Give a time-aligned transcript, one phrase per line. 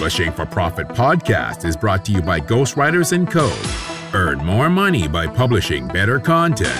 [0.00, 4.18] Publishing for Profit podcast is brought to you by Ghostwriters & Co.
[4.18, 6.74] Earn more money by publishing better content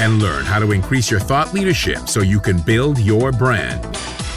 [0.00, 3.84] and learn how to increase your thought leadership so you can build your brand.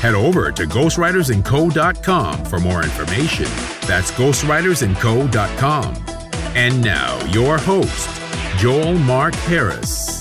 [0.02, 3.46] Head over to ghostwritersandco.com for more information.
[3.88, 6.06] That's ghostwritersandco.com.
[6.58, 8.22] And now, your host,
[8.58, 10.19] Joel Mark Harris.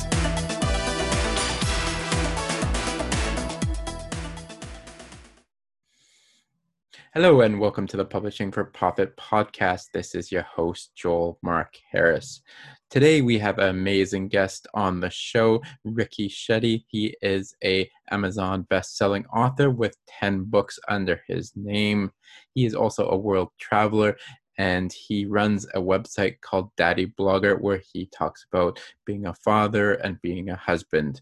[7.20, 9.86] Hello, and welcome to the Publishing for Profit podcast.
[9.92, 12.42] This is your host, Joel Mark Harris.
[12.90, 16.84] Today we have an amazing guest on the show, Ricky Shetty.
[16.86, 22.12] He is a Amazon best-selling author with 10 books under his name.
[22.54, 24.16] He is also a world traveler
[24.56, 29.94] and he runs a website called Daddy Blogger where he talks about being a father
[29.94, 31.20] and being a husband.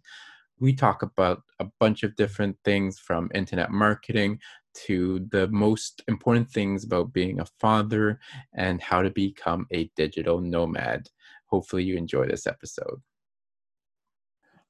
[0.58, 4.40] We talk about a bunch of different things from internet marketing
[4.86, 8.18] to the most important things about being a father
[8.54, 11.08] and how to become a digital nomad.
[11.46, 13.00] Hopefully, you enjoy this episode.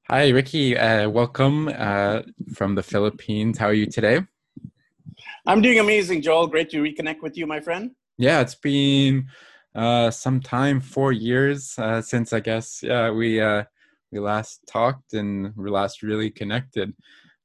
[0.09, 0.77] Hi, Ricky.
[0.77, 2.21] Uh, welcome uh,
[2.53, 3.57] from the Philippines.
[3.57, 4.21] How are you today?
[5.45, 6.47] I'm doing amazing, Joel.
[6.47, 7.91] Great to reconnect with you, my friend.
[8.17, 9.27] Yeah, it's been
[9.75, 13.63] uh, some time, four years uh, since I guess yeah we uh,
[14.11, 16.93] we last talked and we last really connected.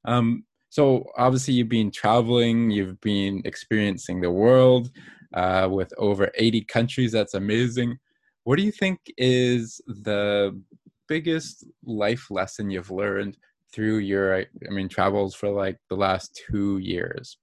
[0.05, 4.89] Um, so obviously, you've been traveling, you've been experiencing the world
[5.35, 7.11] uh, with over 80 countries.
[7.11, 7.99] That's amazing.
[8.43, 10.59] What do you think is the
[11.07, 13.37] biggest life lesson you've learned
[13.71, 17.37] through your, I mean, travels for like the last two years?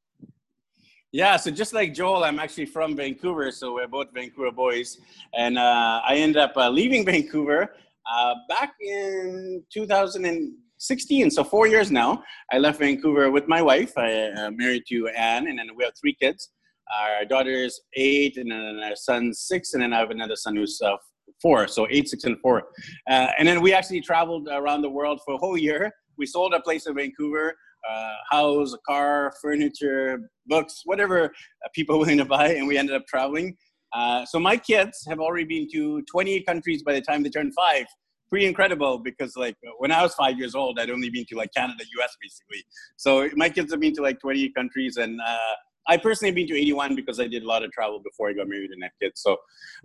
[1.13, 4.99] Yeah, so just like Joel, I'm actually from Vancouver, so we're both Vancouver boys.
[5.35, 7.77] And uh, I ended up uh, leaving Vancouver
[8.13, 10.25] uh, back in 2000.
[10.25, 12.23] And, 16, so four years now.
[12.53, 13.93] I left Vancouver with my wife.
[13.99, 16.51] I am married to Anne, and then we have three kids.
[16.91, 20.57] Our daughter is eight, and then our son's six, and then I have another son
[20.57, 20.97] who's uh,
[21.41, 22.63] four, so eight, six, and four.
[23.09, 25.93] Uh, and then we actually traveled around the world for a whole year.
[26.17, 27.55] We sold a place in Vancouver,
[27.89, 32.97] uh, house, a car, furniture, books, whatever uh, people willing to buy, and we ended
[32.97, 33.55] up traveling.
[33.93, 37.53] Uh, so my kids have already been to 28 countries by the time they turn
[37.53, 37.85] five
[38.31, 41.53] pretty incredible because like when I was five years old, I'd only been to like
[41.55, 42.65] Canada, US basically.
[42.97, 45.55] So my kids have been to like 20 countries and uh,
[45.87, 48.33] I personally have been to 81 because I did a lot of travel before I
[48.33, 49.21] got married and had kids.
[49.21, 49.37] So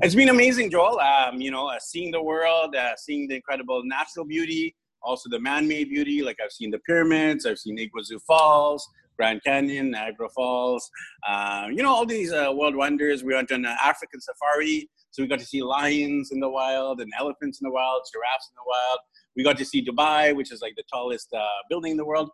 [0.04, 1.00] it's been amazing, Joel.
[1.00, 5.40] Um, you know, uh, seeing the world, uh, seeing the incredible natural beauty, also the
[5.40, 6.22] man-made beauty.
[6.22, 10.90] Like I've seen the pyramids, I've seen Iguazu Falls, Grand Canyon, Niagara Falls.
[11.28, 13.24] Uh, you know, all these uh, world wonders.
[13.24, 14.90] We went on an African safari.
[15.16, 18.50] So we got to see lions in the wild and elephants in the wild, giraffes
[18.52, 19.00] in the wild.
[19.38, 21.40] We got to see Dubai, which is like the tallest uh,
[21.70, 22.32] building in the world.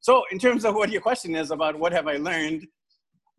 [0.00, 2.66] So in terms of what your question is about what have I learned,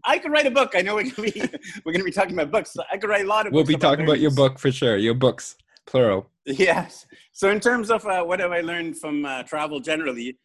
[0.05, 0.75] I could write a book.
[0.75, 1.41] I know we're gonna be
[1.85, 2.73] we're gonna be talking about books.
[2.89, 3.51] I could write a lot of.
[3.51, 4.95] We'll be about talking about your book for sure.
[4.95, 6.29] Your books, plural.
[6.45, 7.05] Yes.
[7.33, 10.37] So in terms of uh, what have I learned from uh, travel generally,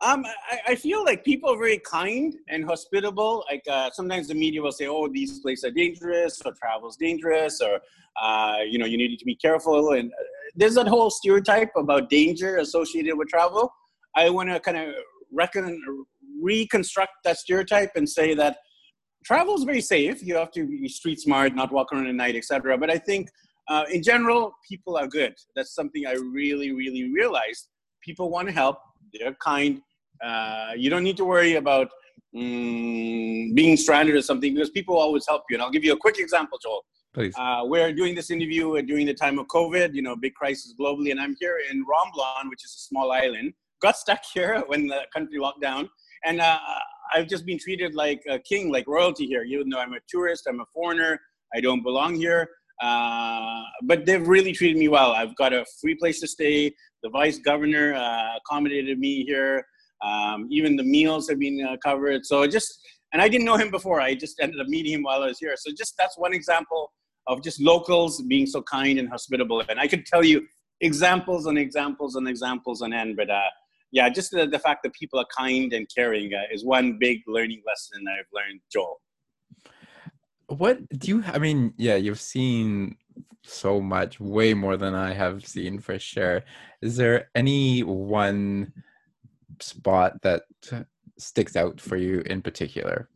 [0.00, 3.44] um, I, I, feel like people are very kind and hospitable.
[3.50, 7.60] Like uh, sometimes the media will say, "Oh, these places are dangerous," or "Travel's dangerous,"
[7.60, 7.80] or
[8.22, 9.92] uh, you know, you need to be careful.
[9.92, 13.72] And uh, there's that whole stereotype about danger associated with travel.
[14.14, 14.94] I want to kind of
[15.32, 15.82] reckon,
[16.40, 18.58] reconstruct that stereotype and say that
[19.24, 20.22] travel is very safe.
[20.22, 22.78] You have to be street smart, not walk around at night, etc.
[22.78, 23.28] But I think,
[23.68, 25.34] uh, in general, people are good.
[25.54, 27.68] That's something I really, really realized.
[28.00, 28.78] People want to help.
[29.12, 29.82] They're kind
[30.24, 31.88] uh, you don't need to worry about
[32.34, 35.56] mm, being stranded or something because people always help you.
[35.56, 36.84] And I'll give you a quick example, Joel.
[37.14, 37.34] Please.
[37.38, 41.10] Uh, we're doing this interview during the time of COVID, you know, big crisis globally,
[41.10, 43.54] and I'm here in Romblon, which is a small island.
[43.80, 45.88] Got stuck here when the country locked down,
[46.24, 46.58] and uh,
[47.14, 49.42] I've just been treated like a king, like royalty here.
[49.42, 51.18] Even though I'm a tourist, I'm a foreigner,
[51.54, 52.48] I don't belong here.
[52.80, 55.12] Uh, but they've really treated me well.
[55.12, 56.72] I've got a free place to stay.
[57.02, 59.64] The vice governor uh, accommodated me here.
[60.04, 62.24] Um, even the meals have been uh, covered.
[62.24, 62.80] So just,
[63.12, 64.00] and I didn't know him before.
[64.00, 65.54] I just ended up meeting him while I was here.
[65.56, 66.92] So just that's one example
[67.26, 69.62] of just locals being so kind and hospitable.
[69.68, 70.46] And I could tell you
[70.80, 73.16] examples and examples and examples on end.
[73.16, 73.40] But uh,
[73.92, 77.20] yeah, just the, the fact that people are kind and caring uh, is one big
[77.26, 79.00] learning lesson I've learned, Joel.
[80.48, 81.24] What do you?
[81.26, 82.96] I mean, yeah, you've seen
[83.44, 86.42] so much, way more than I have seen for sure.
[86.80, 88.72] Is there any one?
[89.62, 90.42] Spot that
[91.18, 93.08] sticks out for you in particular?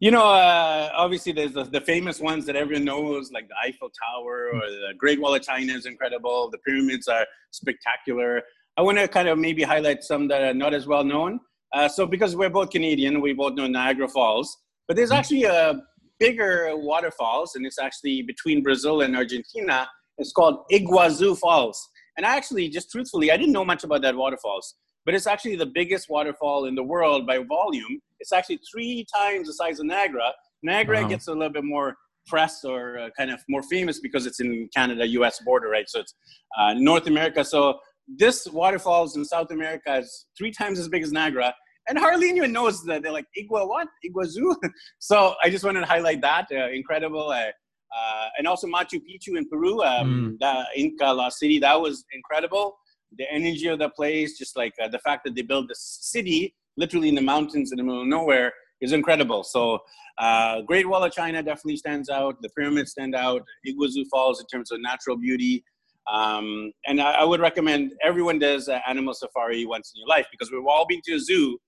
[0.00, 3.90] You know, uh, obviously there's the, the, famous ones that everyone knows, like the Eiffel
[3.90, 6.50] Tower or the Great Wall of China is incredible.
[6.50, 8.42] The pyramids are spectacular.
[8.76, 11.40] I want to kind of maybe highlight some that are not as well known.
[11.72, 14.58] Uh, so because we're both Canadian, we both know Niagara Falls.
[14.86, 15.80] But there's actually a
[16.18, 19.88] bigger waterfalls, and it's actually between Brazil and Argentina.
[20.18, 21.88] It's called Iguazu Falls.
[22.16, 24.74] And I actually, just truthfully, I didn't know much about that waterfalls,
[25.04, 28.00] but it's actually the biggest waterfall in the world by volume.
[28.20, 30.32] It's actually three times the size of Niagara.
[30.62, 31.08] Niagara wow.
[31.08, 31.94] gets a little bit more
[32.26, 35.88] press or uh, kind of more famous because it's in Canada US border, right?
[35.88, 36.14] So it's
[36.58, 37.44] uh, North America.
[37.44, 37.78] So
[38.08, 41.54] this waterfalls in South America is three times as big as Niagara.
[41.86, 44.56] And hardly anyone knows that they're like Igua what Iguazu.
[44.98, 47.50] so I just wanted to highlight that uh, incredible, uh,
[47.96, 50.38] uh, and also Machu Picchu in Peru, um, mm.
[50.40, 51.58] the Inca Lost City.
[51.58, 52.76] That was incredible.
[53.18, 56.54] The energy of the place, just like uh, the fact that they built the city
[56.76, 59.44] literally in the mountains in the middle of nowhere, is incredible.
[59.44, 59.78] So,
[60.18, 62.40] uh, Great Wall of China definitely stands out.
[62.40, 63.42] The pyramids stand out.
[63.66, 65.64] Iguazu Falls in terms of natural beauty.
[66.12, 70.26] Um, and I, I, would recommend everyone does an animal safari once in your life
[70.30, 71.58] because we've all been to a zoo.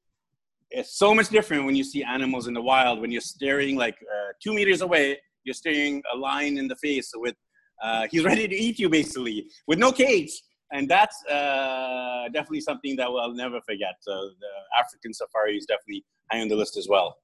[0.71, 3.01] It's so much different when you see animals in the wild.
[3.01, 7.11] When you're staring like uh, two meters away, you're staring a lion in the face
[7.15, 7.35] with
[7.83, 10.31] uh, he's ready to eat you basically with no cage.
[10.73, 13.95] And that's uh, definitely something that I'll never forget.
[14.01, 17.19] So the African safari is definitely high on the list as well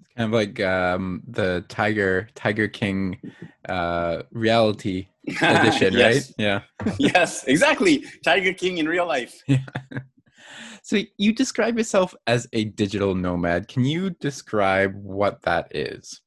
[0.00, 3.18] It's kind of like um, the Tiger Tiger King
[3.68, 5.08] uh, reality
[5.42, 6.22] edition, right?
[6.38, 6.62] Yeah.
[6.98, 8.04] yes, exactly.
[8.24, 9.42] Tiger King in real life.
[9.48, 9.58] Yeah.
[10.82, 13.68] So you describe yourself as a digital nomad.
[13.68, 16.22] Can you describe what that is?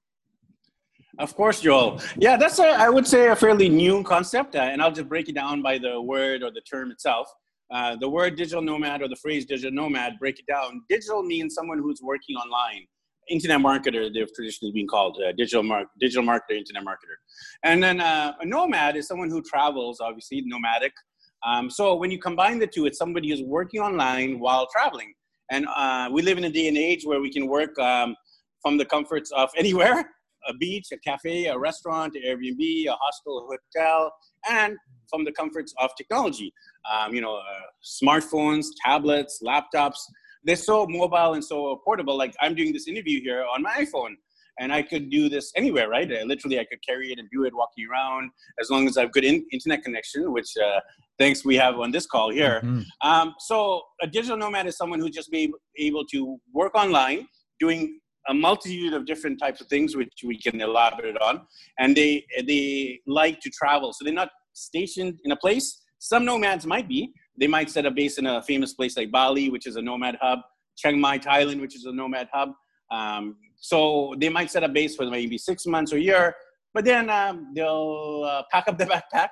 [1.20, 2.00] Of course, Joel.
[2.18, 5.28] Yeah, that's a, I would say a fairly new concept, uh, and I'll just break
[5.30, 7.28] it down by the word or the term itself.
[7.70, 10.82] Uh, the word digital nomad or the phrase digital nomad, break it down.
[10.90, 12.86] Digital means someone who's working online
[13.30, 17.16] internet marketer they've traditionally been called uh, digital mark digital marketer internet marketer
[17.64, 20.92] and then uh, a nomad is someone who travels obviously nomadic
[21.46, 25.14] um, so when you combine the two it's somebody who's working online while traveling
[25.50, 28.16] and uh, we live in a day and age where we can work um,
[28.62, 30.10] from the comforts of anywhere
[30.48, 34.12] a beach a cafe a restaurant an airbnb a hostel a hotel
[34.50, 34.78] and
[35.10, 36.54] from the comforts of technology
[36.92, 40.00] um, you know uh, smartphones tablets laptops
[40.44, 42.18] they're so mobile and so portable.
[42.18, 44.16] Like I'm doing this interview here on my iPhone,
[44.60, 46.12] and I could do this anywhere, right?
[46.12, 49.02] Uh, literally, I could carry it and do it walking around as long as I
[49.02, 50.80] have good in- internet connection, which uh,
[51.20, 52.62] thanks we have on this call here.
[52.64, 53.08] Mm-hmm.
[53.08, 57.28] Um, so a digital nomad is someone who's just be able to work online,
[57.60, 58.00] doing
[58.30, 61.42] a multitude of different types of things, which we can elaborate on,
[61.80, 65.82] and they they like to travel, so they're not stationed in a place.
[66.00, 69.50] Some nomads might be, they might set a base in a famous place like Bali,
[69.50, 70.40] which is a nomad hub,
[70.78, 72.50] Chiang Mai, Thailand, which is a nomad hub.
[72.92, 76.36] Um, so they might set a base for maybe six months or a year,
[76.74, 79.30] but then um, they'll uh, pack up their backpack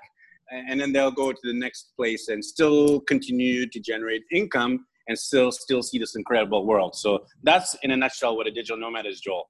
[0.51, 5.19] and then they'll go to the next place and still continue to generate income and
[5.19, 6.95] still still see this incredible world.
[6.95, 9.49] So that's in a nutshell what a digital nomad is, Joel.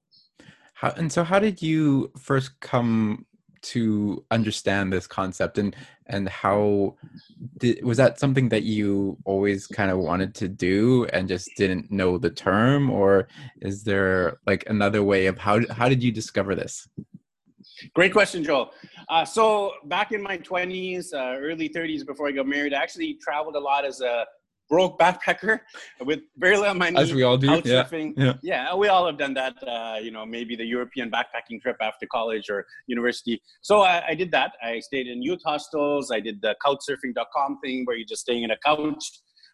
[0.74, 3.26] How, and so, how did you first come
[3.62, 5.76] to understand this concept and
[6.06, 6.96] and how
[7.58, 11.90] did, was that something that you always kind of wanted to do and just didn't
[11.90, 13.28] know the term or
[13.60, 16.88] is there like another way of how how did you discover this
[17.94, 18.72] great question joel
[19.10, 23.18] uh, so back in my 20s uh, early 30s before i got married i actually
[23.20, 24.24] traveled a lot as a
[24.70, 25.60] broke backpacker
[26.06, 26.96] with very little money.
[26.96, 27.60] As we all do.
[27.64, 27.86] Yeah.
[27.92, 28.34] yeah.
[28.42, 28.74] yeah.
[28.74, 29.56] we all have done that.
[29.66, 33.42] Uh, you know, maybe the European backpacking trip after college or university.
[33.60, 34.52] So I, I, did that.
[34.62, 36.10] I stayed in youth hostels.
[36.10, 39.04] I did the couchsurfing.com thing where you're just staying in a couch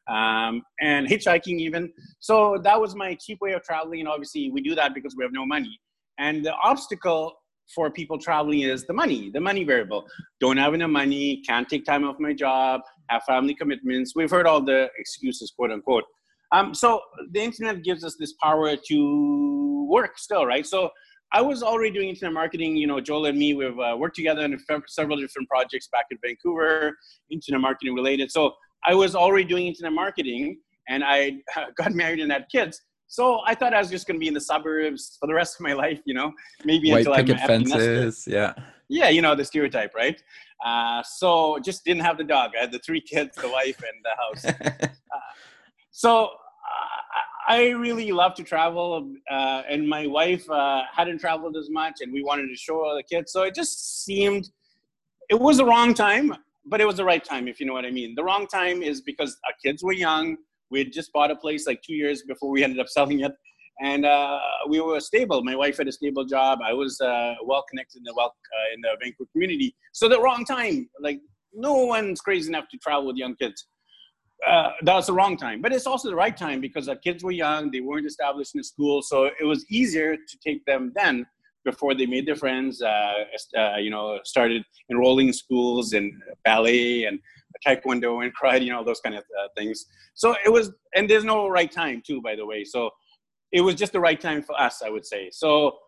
[0.09, 1.93] um, and hitchhiking even.
[2.21, 4.01] So that was my cheap way of traveling.
[4.01, 5.81] And obviously we do that because we have no money.
[6.19, 7.33] And the obstacle
[7.75, 10.07] for people traveling is the money, the money variable.
[10.41, 14.13] Don't have enough money, can't take time off my job, have family commitments.
[14.15, 16.05] We've heard all the excuses, quote unquote.
[16.53, 17.01] Um, so
[17.33, 20.67] the internet gives us this power to work still, right?
[20.67, 20.91] So
[21.33, 22.77] I was already doing internet marketing.
[22.77, 26.19] You know, Joel and me, we've uh, worked together on several different projects back in
[26.25, 26.97] Vancouver,
[27.31, 28.31] internet marketing related.
[28.31, 28.53] So
[28.85, 30.59] I was already doing internet marketing
[30.89, 31.39] and I
[31.77, 32.81] got married and had kids.
[33.09, 35.57] So I thought I was just going to be in the suburbs for the rest
[35.57, 36.33] of my life, you know,
[36.65, 38.53] maybe White until picket I'm fences, yeah.
[38.89, 40.21] Yeah, you know the stereotype, right?
[40.65, 42.53] Uh, so just didn't have the dog.
[42.57, 44.59] I had the three kids, the wife, and the house.
[44.85, 45.19] uh,
[45.91, 46.29] so uh,
[47.49, 52.13] I really love to travel, uh, and my wife uh, hadn't traveled as much, and
[52.13, 53.33] we wanted to show the kids.
[53.33, 54.49] So it just seemed
[55.29, 56.35] it was the wrong time,
[56.65, 58.15] but it was the right time, if you know what I mean.
[58.15, 60.37] The wrong time is because our kids were young
[60.71, 63.33] we had just bought a place like two years before we ended up selling it,
[63.81, 65.43] and uh, we were stable.
[65.43, 66.61] My wife had a stable job.
[66.65, 69.75] I was uh, well connected in the well uh, in the Vancouver community.
[69.93, 71.21] So the wrong time, like
[71.53, 73.67] no one's crazy enough to travel with young kids.
[74.47, 75.63] uh, that was the wrong time.
[75.63, 78.59] But it's also the right time because our kids were young, they weren't established in
[78.59, 81.27] the school, so it was easier to take them then
[81.65, 82.83] before they made their friends.
[82.83, 83.15] Uh,
[83.59, 86.13] uh, you know, started enrolling in schools and
[86.45, 87.19] ballet and
[87.67, 89.87] taekwondo and karate, you know, those kind of uh, things.
[90.15, 92.65] So it was, and there's no right time too, by the way.
[92.65, 92.91] So
[93.57, 95.31] it was just the right time for us, I would say.
[95.33, 95.79] So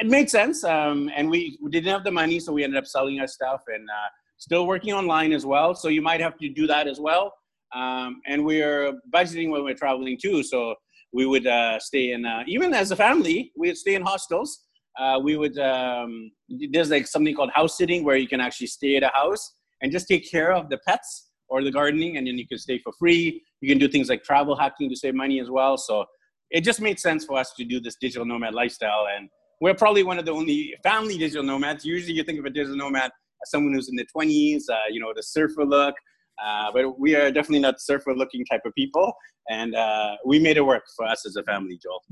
[0.00, 2.86] it made sense, um, and we, we didn't have the money, so we ended up
[2.86, 5.74] selling our stuff and uh, still working online as well.
[5.74, 7.34] So you might have to do that as well.
[7.74, 10.42] Um, and we're budgeting when we're traveling too.
[10.42, 10.74] So
[11.12, 14.50] we would uh, stay in, uh, even as a family, we would stay in hostels.
[14.98, 16.30] Uh, we would, um,
[16.72, 19.92] there's like something called house sitting where you can actually stay at a house and
[19.92, 21.10] just take care of the pets
[21.50, 23.42] or the gardening, and then you can stay for free.
[23.60, 25.76] You can do things like travel hacking to save money as well.
[25.78, 26.04] So
[26.50, 29.06] it just made sense for us to do this digital nomad lifestyle.
[29.14, 29.28] And
[29.60, 31.84] we're probably one of the only family digital nomads.
[31.84, 33.10] Usually you think of a digital nomad
[33.42, 35.94] as someone who's in the 20s, uh, you know, the surfer look.
[36.42, 39.12] Uh, but we are definitely not surfer looking type of people.
[39.50, 42.02] And uh, we made it work for us as a family, Joel.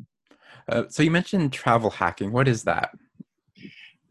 [0.68, 2.32] Uh, so you mentioned travel hacking.
[2.32, 2.90] What is that?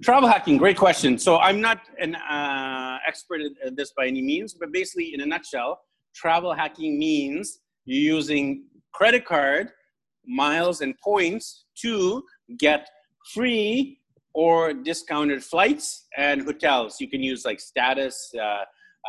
[0.04, 1.18] Travel hacking, great question.
[1.18, 5.26] So I'm not an uh, expert at this by any means, but basically, in a
[5.26, 5.80] nutshell,
[6.14, 9.72] travel hacking means you're using credit card
[10.28, 12.24] miles and points to
[12.58, 12.88] get
[13.34, 14.00] free
[14.34, 16.98] or discounted flights and hotels.
[17.00, 18.64] You can use like Status uh,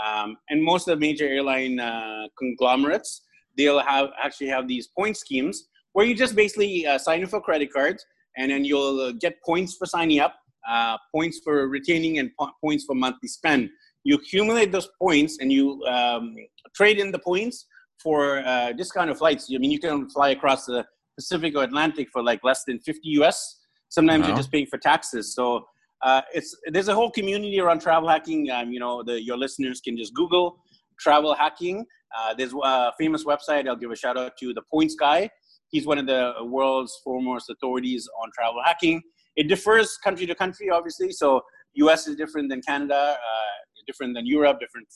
[0.04, 3.22] um, and most of the major airline uh, conglomerates.
[3.56, 7.40] They'll have actually have these point schemes where you just basically uh, sign up for
[7.40, 8.04] credit cards
[8.36, 10.34] and then you'll get points for signing up,
[10.68, 13.70] uh, points for retaining, and po- points for monthly spend.
[14.04, 16.36] You accumulate those points and you um,
[16.74, 17.66] trade in the points
[18.02, 19.48] for uh, discounted flights.
[19.52, 20.84] I mean, you can fly across the
[21.16, 23.56] Pacific or Atlantic for like less than 50 US
[23.88, 24.28] Sometimes no.
[24.28, 25.34] you're just paying for taxes.
[25.34, 25.66] So
[26.02, 28.50] uh, it's there's a whole community around travel hacking.
[28.50, 30.58] Um, you know, the, your listeners can just Google
[31.00, 31.84] travel hacking.
[32.16, 33.68] Uh, there's a famous website.
[33.68, 35.30] I'll give a shout out to the Points Guy.
[35.68, 39.02] He's one of the world's foremost authorities on travel hacking.
[39.34, 41.10] It differs country to country, obviously.
[41.12, 41.42] So
[41.74, 42.06] U.S.
[42.06, 44.86] is different than Canada, uh, different than Europe, different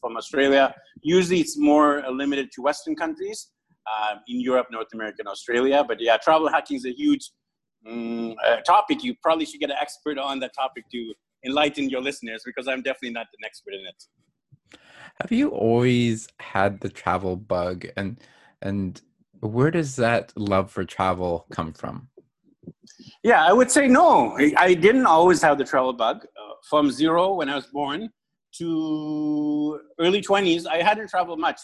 [0.00, 0.74] from Australia.
[1.02, 3.48] Usually, it's more limited to Western countries.
[3.90, 5.84] Uh, in Europe, North America, and Australia.
[5.86, 7.30] But yeah, travel hacking is a huge
[7.86, 11.14] mm, topic, you probably should get an expert on that topic to
[11.44, 14.78] enlighten your listeners because I'm definitely not an expert in it.
[15.20, 18.20] Have you always had the travel bug and
[18.62, 19.00] and
[19.40, 22.08] where does that love for travel come from?
[23.22, 24.36] Yeah, I would say no.
[24.56, 26.24] I didn't always have the travel bug.
[26.24, 28.10] Uh, from zero when I was born
[28.58, 31.60] to early 20s, I hadn't traveled much.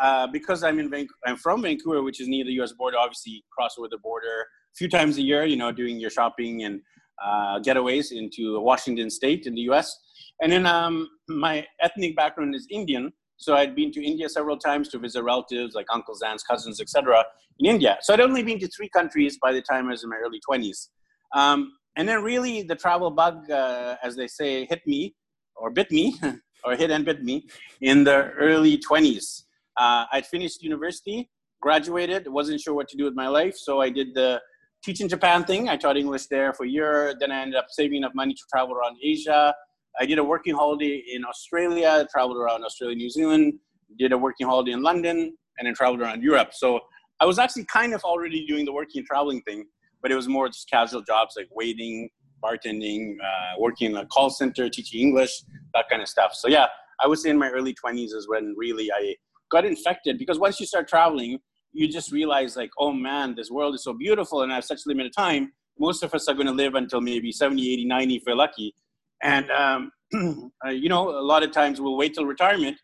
[0.00, 2.72] Uh, because I'm in Van- I'm from Vancouver, which is near the U.S.
[2.72, 2.96] border.
[2.98, 5.44] Obviously, cross over the border a few times a year.
[5.44, 6.80] You know, doing your shopping and
[7.22, 9.94] uh, getaways into Washington State in the U.S.
[10.40, 14.88] And then um, my ethnic background is Indian, so I'd been to India several times
[14.90, 17.24] to visit relatives like uncles, aunts, cousins, etc.
[17.58, 17.98] in India.
[18.00, 20.40] So I'd only been to three countries by the time I was in my early
[20.48, 20.88] 20s.
[21.34, 25.14] Um, and then really the travel bug, uh, as they say, hit me
[25.56, 26.14] or bit me
[26.64, 27.46] or hit and bit me
[27.80, 29.42] in the early 20s.
[29.78, 33.90] Uh, I'd finished university, graduated, wasn't sure what to do with my life, so I
[33.90, 34.40] did the
[34.82, 35.68] teach in Japan thing.
[35.68, 37.14] I taught English there for a year.
[37.20, 39.54] Then I ended up saving enough money to travel around Asia.
[40.00, 43.54] I did a working holiday in Australia, traveled around Australia, New Zealand,
[43.98, 46.50] did a working holiday in London, and then traveled around Europe.
[46.52, 46.80] So
[47.20, 49.66] I was actually kind of already doing the working and traveling thing,
[50.00, 52.08] but it was more just casual jobs like waiting,
[52.42, 56.34] bartending, uh, working in a call center, teaching English, that kind of stuff.
[56.34, 56.66] So yeah,
[57.00, 59.14] I say in my early 20s is when really I
[59.52, 61.38] got infected because once you start traveling,
[61.72, 64.80] you just realize like, oh man, this world is so beautiful and I have such
[64.86, 65.52] limited time.
[65.78, 68.74] Most of us are going to live until maybe 70, 80, 90 if we're lucky.
[69.22, 69.92] And, um,
[70.66, 72.76] uh, you know, a lot of times we'll wait till retirement,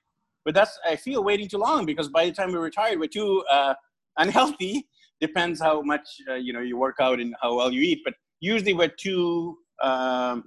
[0.44, 3.44] but that's, I feel waiting too long because by the time we're retired, we're too
[3.50, 3.74] uh,
[4.18, 4.86] unhealthy.
[5.20, 8.14] Depends how much, uh, you know, you work out and how well you eat, but
[8.40, 10.44] usually we're too, um,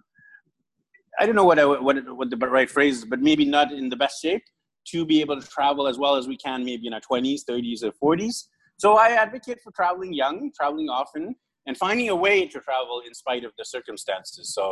[1.20, 3.90] I don't know what, I, what, what the right phrase is, but maybe not in
[3.90, 4.44] the best shape
[4.88, 7.84] to be able to travel as well as we can, maybe in our 20s, 30s,
[7.84, 8.46] or 40s.
[8.78, 11.36] So I advocate for traveling young, traveling often,
[11.68, 14.54] and finding a way to travel in spite of the circumstances.
[14.54, 14.72] So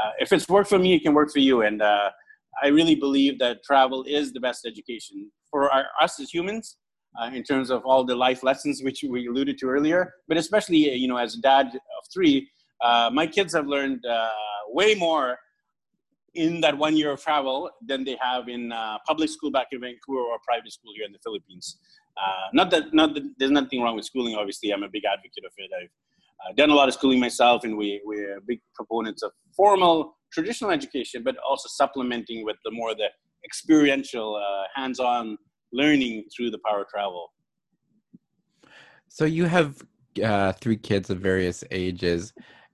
[0.00, 1.62] uh, if it's worked for me, it can work for you.
[1.62, 2.10] And uh,
[2.62, 6.76] I really believe that travel is the best education for our, us as humans.
[7.20, 10.94] Uh, in terms of all the life lessons which we alluded to earlier, but especially
[10.94, 12.48] you know as a dad of three,
[12.84, 14.28] uh, my kids have learned uh,
[14.68, 15.36] way more
[16.34, 19.80] in that one year of travel than they have in uh, public school back in
[19.80, 21.78] Vancouver or private school here in the Philippines.
[22.16, 24.34] Uh, not that, not that there's nothing wrong with schooling.
[24.36, 25.70] Obviously, I'm a big advocate of it.
[25.80, 25.88] I've
[26.50, 30.70] uh, done a lot of schooling myself, and we we're big proponents of formal traditional
[30.70, 33.08] education, but also supplementing with the more the
[33.44, 35.36] experiential, uh, hands-on
[35.72, 37.32] learning through the power of travel.
[39.08, 39.82] So you have
[40.22, 42.32] uh, three kids of various ages,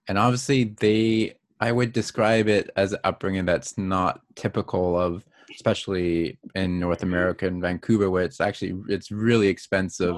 [0.08, 6.38] and obviously they, I would describe it as an upbringing that's not typical of, especially
[6.54, 10.16] in North America and Vancouver, where it's actually it's really expensive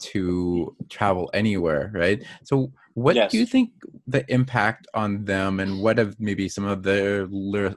[0.00, 2.22] to travel anywhere, right?
[2.42, 3.30] So what yes.
[3.30, 3.70] do you think
[4.06, 7.28] the impact on them, and what have maybe some of the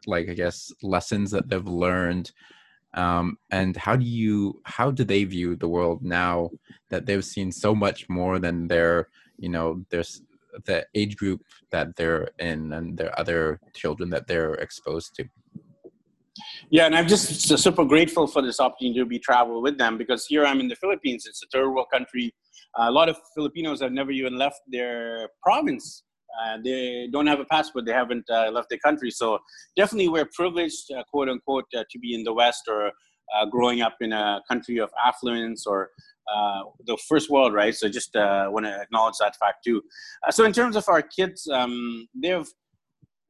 [0.06, 2.32] like I guess lessons that they've learned?
[2.94, 6.50] Um, and how do you how do they view the world now
[6.90, 10.22] that they've seen so much more than their you know there's
[10.66, 15.26] the age group that they're in and their other children that they're exposed to
[16.70, 20.26] yeah and i'm just super grateful for this opportunity to be travel with them because
[20.26, 22.34] here i'm in the philippines it's a third world country
[22.78, 26.04] a lot of filipinos have never even left their province
[26.38, 27.86] uh, they don't have a passport.
[27.86, 29.12] They haven't uh, left the country.
[29.12, 29.40] So
[29.76, 32.92] definitely, we're privileged, uh, quote unquote, uh, to be in the West or
[33.36, 35.90] uh, growing up in a country of affluence or
[36.34, 37.74] uh, the first world, right?
[37.74, 39.82] So just want to acknowledge that fact too.
[40.30, 42.48] so in terms of our kids, um, they've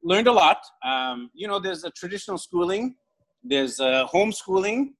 [0.02, 0.58] learned a lot.
[0.84, 2.96] Um, you know, there's a traditional schooling,
[3.42, 4.90] there's homeschooling.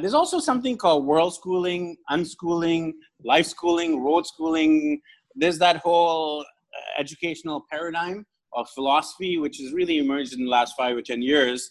[0.00, 2.92] there's also something called world schooling, unschooling,
[3.24, 5.00] life schooling, road schooling.
[5.34, 6.44] There's that whole
[6.98, 11.70] educational paradigm of philosophy, which has really emerged in the last five or 10 years,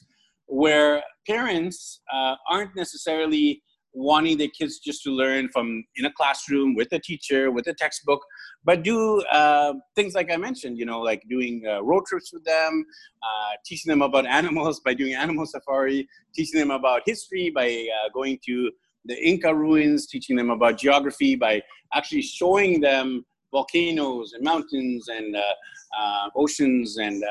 [0.52, 6.76] where parents uh, aren't necessarily wanting their kids just to learn from in a classroom
[6.76, 8.22] with a teacher, with a textbook,
[8.66, 12.44] but do uh, things like I mentioned, you know, like doing uh, road trips with
[12.44, 12.86] them,
[13.24, 18.10] uh, teaching them about animals by doing animal safari, teaching them about history by uh,
[18.14, 18.72] going to
[19.06, 21.62] the Inca ruins, teaching them about geography by
[21.94, 25.42] actually showing them volcanoes and mountains and uh,
[26.00, 27.24] uh, oceans and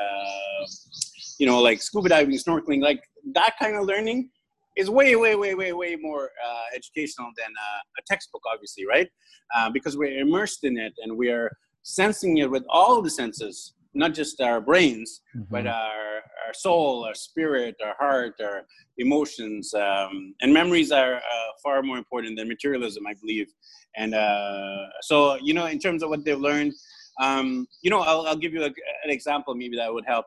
[1.39, 3.01] you know like scuba diving snorkeling like
[3.33, 4.29] that kind of learning
[4.77, 9.09] is way way way way way more uh, educational than uh, a textbook obviously right
[9.55, 11.51] uh, because we're immersed in it and we are
[11.83, 15.45] sensing it with all the senses not just our brains mm-hmm.
[15.51, 18.61] but our, our soul our spirit our heart our
[18.97, 21.19] emotions um, and memories are
[21.61, 23.47] far more important than materialism i believe
[23.95, 26.73] and uh, so, you know, in terms of what they've learned,
[27.19, 30.25] um, you know, I'll, I'll give you a, an example maybe that would help.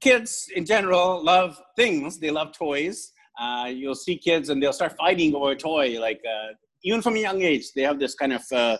[0.00, 3.12] Kids in general love things, they love toys.
[3.40, 6.52] Uh, you'll see kids and they'll start fighting over a toy, like uh,
[6.86, 8.78] even from a young age, they have this kind of uh,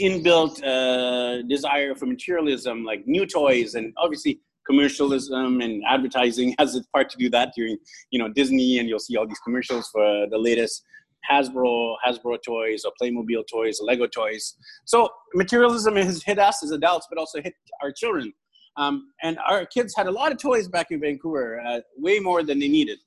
[0.00, 6.86] inbuilt uh, desire for materialism, like new toys, and obviously commercialism and advertising has its
[6.88, 7.78] part to do that during,
[8.10, 10.82] you know, Disney, and you'll see all these commercials for the latest
[11.30, 14.56] Hasbro, Hasbro toys, or Playmobil toys, or Lego toys.
[14.86, 18.32] So materialism has hit us as adults, but also hit our children.
[18.76, 22.42] Um, and our kids had a lot of toys back in Vancouver, uh, way more
[22.42, 22.98] than they needed.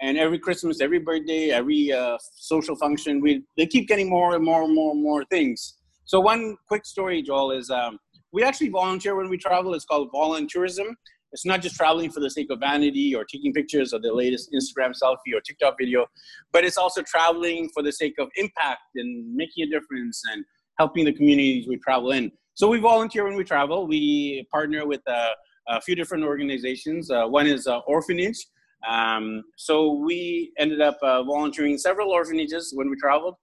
[0.00, 4.44] And every Christmas, every birthday, every uh, social function, we they keep getting more and
[4.44, 5.78] more and more and more things.
[6.04, 7.98] So one quick story, Joel, is um,
[8.32, 9.74] we actually volunteer when we travel.
[9.74, 10.94] It's called volunteerism.
[11.32, 14.50] It's not just traveling for the sake of vanity or taking pictures of the latest
[14.52, 16.06] Instagram selfie or TikTok video,
[16.52, 20.44] but it's also traveling for the sake of impact and making a difference and
[20.78, 22.30] helping the communities we travel in.
[22.54, 23.86] So we volunteer when we travel.
[23.86, 25.30] We partner with uh,
[25.68, 27.10] a few different organizations.
[27.10, 28.46] Uh, one is uh, Orphanage.
[28.88, 33.36] Um, so we ended up uh, volunteering several orphanages when we traveled.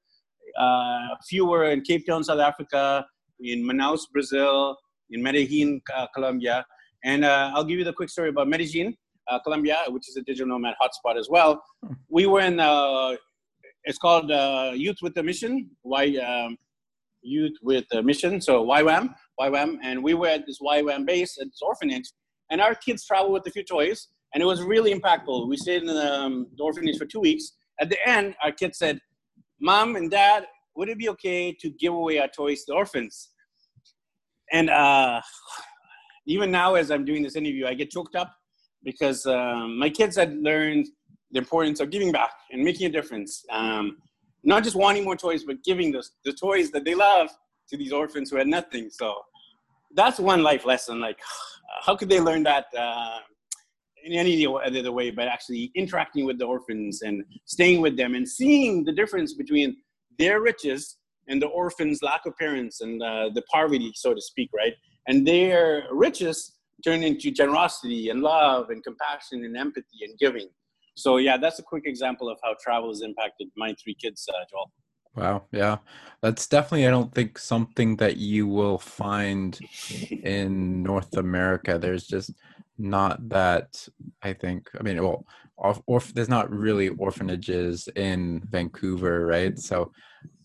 [0.60, 3.06] Uh, a few were in Cape Town, South Africa,
[3.40, 4.78] in Manaus, Brazil,
[5.10, 6.66] in Medellin, uh, Colombia.
[7.04, 8.96] And uh, I'll give you the quick story about Medellin,
[9.28, 11.64] uh, Colombia, which is a digital nomad hotspot as well.
[12.10, 13.16] We were in, uh,
[13.86, 16.58] it's called uh, Youth with a Mission, Why um,
[17.22, 19.78] Youth with a Mission, so YWAM, YWAM.
[19.84, 22.12] And we were at this YWAM base at this orphanage,
[22.50, 25.48] and our kids traveled with a few toys, and it was really impactful.
[25.48, 27.52] We stayed in the, um, the orphanage for two weeks.
[27.80, 29.00] At the end, our kids said,
[29.62, 33.32] Mom and Dad, would it be okay to give away our toys to orphans?
[34.52, 35.22] And uh,
[36.30, 38.32] even now as i'm doing this interview i get choked up
[38.84, 40.88] because um, my kids had learned
[41.32, 43.98] the importance of giving back and making a difference um,
[44.44, 47.30] not just wanting more toys but giving the, the toys that they love
[47.70, 48.90] to these orphans who had nothing.
[48.90, 49.16] So
[49.96, 51.00] that's one life lesson.
[51.00, 51.20] Like
[51.86, 53.20] how could they learn that uh,
[54.04, 58.28] in any other way but actually interacting with the orphans and staying with them and
[58.28, 59.78] seeing the difference between
[60.18, 60.98] their riches
[61.28, 64.74] and the orphans lack of parents and uh, the poverty so to speak right?
[65.08, 70.50] And their riches turn into generosity and love and compassion and empathy and giving.
[71.00, 74.44] So yeah, that's a quick example of how travel has impacted my three kids, uh,
[74.50, 74.72] Joel.
[75.16, 75.46] Wow.
[75.52, 75.78] Yeah.
[76.22, 79.58] That's definitely, I don't think, something that you will find
[80.24, 81.80] in North America.
[81.80, 82.32] There's just
[82.78, 83.88] not that,
[84.22, 85.26] I think, I mean, well,
[85.58, 89.58] or, there's not really orphanages in Vancouver, right?
[89.60, 89.92] So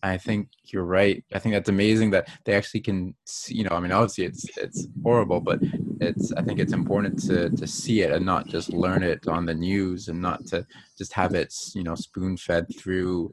[0.02, 1.24] I think you're right.
[1.32, 4.46] I think that's amazing that they actually can see, you know, I mean, obviously it's,
[4.58, 5.60] it's horrible, but
[6.00, 9.46] it's, I think it's important to, to see it and not just learn it on
[9.46, 10.66] the news and not to
[10.98, 13.32] just have it, you know, spoon fed through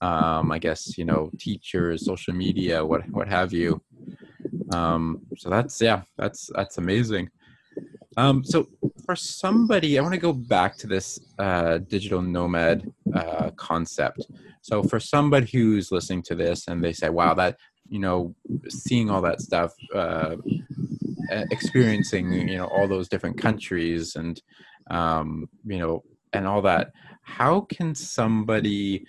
[0.00, 3.80] um, I guess you know teachers, social media, what what have you.
[4.72, 7.30] Um, so that's yeah, that's that's amazing.
[8.16, 8.68] Um, so
[9.04, 14.26] for somebody, I want to go back to this uh, digital nomad uh, concept.
[14.62, 17.56] So for somebody who's listening to this and they say, "Wow, that
[17.88, 18.34] you know,
[18.68, 20.36] seeing all that stuff, uh,
[21.50, 24.40] experiencing you know all those different countries and
[24.90, 26.92] um, you know and all that,"
[27.22, 29.06] how can somebody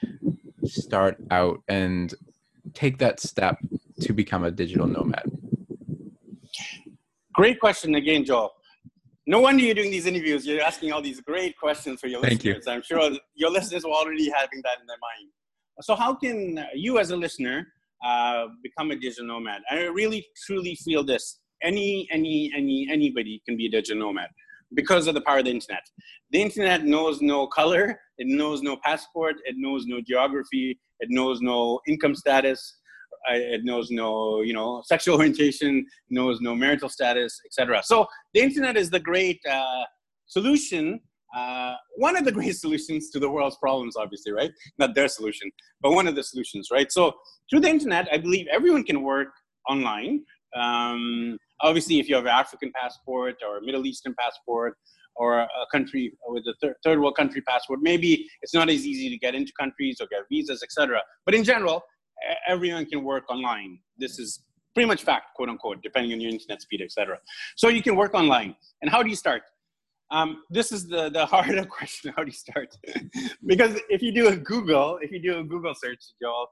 [0.63, 2.13] start out and
[2.73, 3.57] take that step
[4.01, 5.29] to become a digital nomad?
[7.33, 8.53] Great question again, Joel.
[9.27, 10.45] No wonder you're doing these interviews.
[10.45, 12.65] You're asking all these great questions for your Thank listeners.
[12.65, 12.73] You.
[12.73, 15.29] I'm sure your listeners were already having that in their mind.
[15.79, 17.67] So, how can you, as a listener,
[18.05, 19.61] uh, become a digital nomad?
[19.69, 21.39] I really, truly feel this.
[21.63, 24.29] Any, any, any, anybody can be a digital nomad
[24.73, 25.83] because of the power of the internet.
[26.31, 31.41] The internet knows no color, it knows no passport, it knows no geography, it knows
[31.41, 32.79] no income status,
[33.29, 37.81] uh, it knows no, you know, sexual orientation, knows no marital status, etc.
[37.83, 39.85] So the internet is the great uh,
[40.27, 40.99] solution.
[41.35, 44.51] Uh, one of the great solutions to the world's problems, obviously, right?
[44.77, 46.91] Not their solution, but one of the solutions, right?
[46.91, 47.13] So
[47.49, 49.29] through the internet, I believe everyone can work
[49.69, 50.23] online.
[50.55, 54.77] Um, obviously, if you have an African passport or a Middle Eastern passport
[55.15, 59.09] or a country with a third, third world country passport, maybe it's not as easy
[59.09, 61.01] to get into countries or get visas, etc.
[61.25, 61.83] But in general,
[62.47, 63.79] everyone can work online.
[63.97, 67.17] This is pretty much fact, quote unquote, depending on your internet speed, etc.
[67.55, 68.55] So you can work online.
[68.81, 69.43] And how do you start?
[70.11, 72.13] Um, this is the, the harder question.
[72.15, 72.75] How do you start?
[73.45, 76.47] because if you do a Google, if you do a Google search, Joel,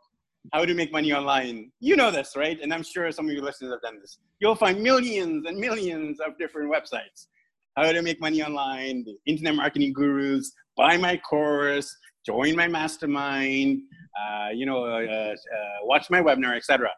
[0.54, 1.72] how to make money online.
[1.80, 2.60] You know this, right?
[2.62, 4.18] And I'm sure some of your listeners have done this.
[4.40, 7.28] You'll find millions and millions of different websites.
[7.76, 11.96] How to make money online, the internet marketing gurus, buy my course,
[12.26, 13.82] join my mastermind,
[14.20, 15.36] uh, you know, uh, uh,
[15.84, 16.90] watch my webinar, etc.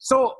[0.00, 0.34] So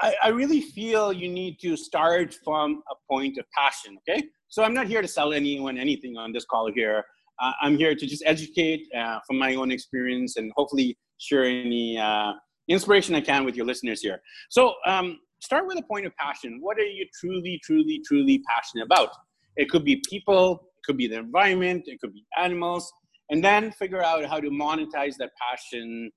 [0.00, 4.24] I, I really feel you need to start from a point of passion, okay?
[4.48, 7.04] So I'm not here to sell anyone anything on this call here.
[7.40, 11.98] Uh, I'm here to just educate uh, from my own experience and hopefully share any
[11.98, 12.32] uh,
[12.68, 14.20] inspiration I can with your listeners here.
[14.50, 16.58] So um, start with a point of passion.
[16.60, 19.10] What are you truly, truly, truly passionate about?
[19.56, 22.92] It could be people, it could be the environment, it could be animals,
[23.30, 26.10] and then figure out how to monetize that passion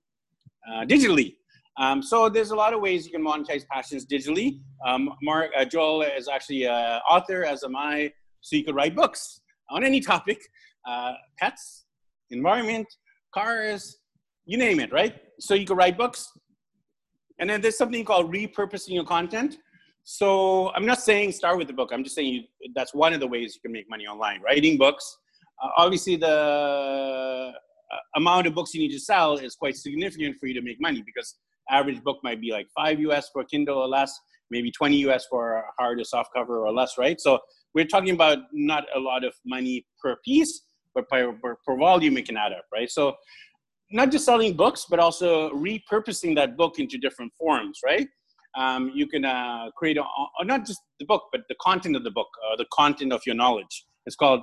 [0.68, 1.34] uh, digitally.
[1.78, 4.60] Um, so there's a lot of ways you can monetize passions digitally.
[4.86, 8.12] Um, Mark uh, Joel is actually an author, as am I.
[8.40, 10.40] So you could write books on any topic:
[10.86, 11.84] uh, pets,
[12.30, 12.86] environment,
[13.32, 13.98] cars,
[14.44, 15.14] you name it, right?
[15.40, 16.30] So you could write books.
[17.38, 19.56] And then there's something called repurposing your content.
[20.04, 21.90] So I'm not saying start with the book.
[21.92, 22.42] I'm just saying you,
[22.74, 24.40] that's one of the ways you can make money online.
[24.42, 25.18] Writing books.
[25.62, 27.52] Uh, obviously, the uh,
[28.16, 31.02] amount of books you need to sell is quite significant for you to make money
[31.04, 31.36] because
[31.72, 34.12] average book might be like five US for Kindle or less,
[34.50, 37.20] maybe 20 US for a hard or soft cover or less, right?
[37.20, 37.38] So
[37.74, 40.62] we're talking about not a lot of money per piece,
[40.94, 42.90] but per, per, per volume it can add up, right?
[42.90, 43.16] So
[43.90, 48.08] not just selling books, but also repurposing that book into different forms, right?
[48.54, 50.04] Um, you can uh, create a,
[50.44, 53.34] not just the book, but the content of the book, uh, the content of your
[53.34, 53.86] knowledge.
[54.04, 54.42] It's called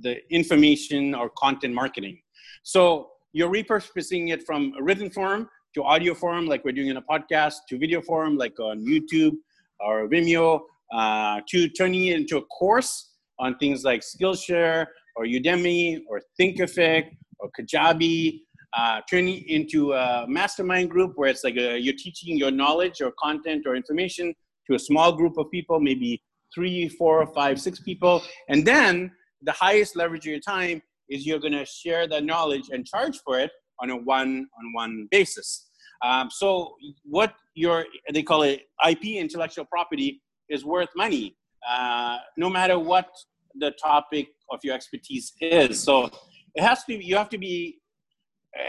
[0.00, 2.20] the information or content marketing.
[2.62, 6.96] So you're repurposing it from a written form to audio form, like we're doing in
[6.96, 9.34] a podcast, to video form, like on YouTube
[9.78, 10.60] or Vimeo,
[10.92, 17.10] uh, to turning it into a course on things like Skillshare or Udemy or Thinkific
[17.38, 18.40] or Kajabi
[18.76, 23.12] uh, turning into a mastermind group where it's like a, you're teaching your knowledge or
[23.20, 24.34] content or information
[24.68, 26.22] to a small group of people, maybe
[26.54, 28.22] three, four, five, six people.
[28.48, 29.10] And then
[29.42, 33.18] the highest leverage of your time is you're going to share that knowledge and charge
[33.24, 33.50] for it
[33.82, 35.68] on a one-on-one basis.
[36.02, 41.36] Um, so what your they call it IP intellectual property is worth money,
[41.68, 43.08] uh, no matter what
[43.56, 45.82] the topic of your expertise is.
[45.82, 46.10] So
[46.54, 47.78] it has to be you have to be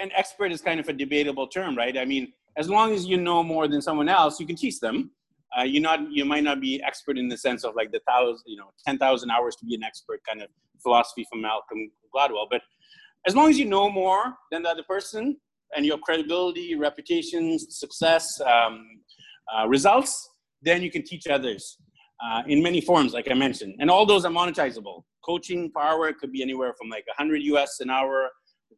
[0.02, 1.98] an expert is kind of a debatable term, right?
[1.98, 5.12] I mean, as long as you know more than someone else, you can teach them.
[5.58, 8.44] Uh, you not you might not be expert in the sense of like the thousand,
[8.46, 10.50] you know, ten thousand hours to be an expert kind of
[10.82, 12.48] philosophy from Malcolm Gladwell.
[12.50, 12.62] But
[13.28, 15.38] as long as you know more than the other person,
[15.76, 18.86] and your credibility, reputation, success, um,
[19.56, 20.30] uh, results,
[20.62, 21.78] then you can teach others
[22.24, 23.76] uh, in many forms, like I mentioned.
[23.80, 25.04] And all those are monetizable.
[25.26, 28.30] Coaching per hour could be anywhere from like 100 US an hour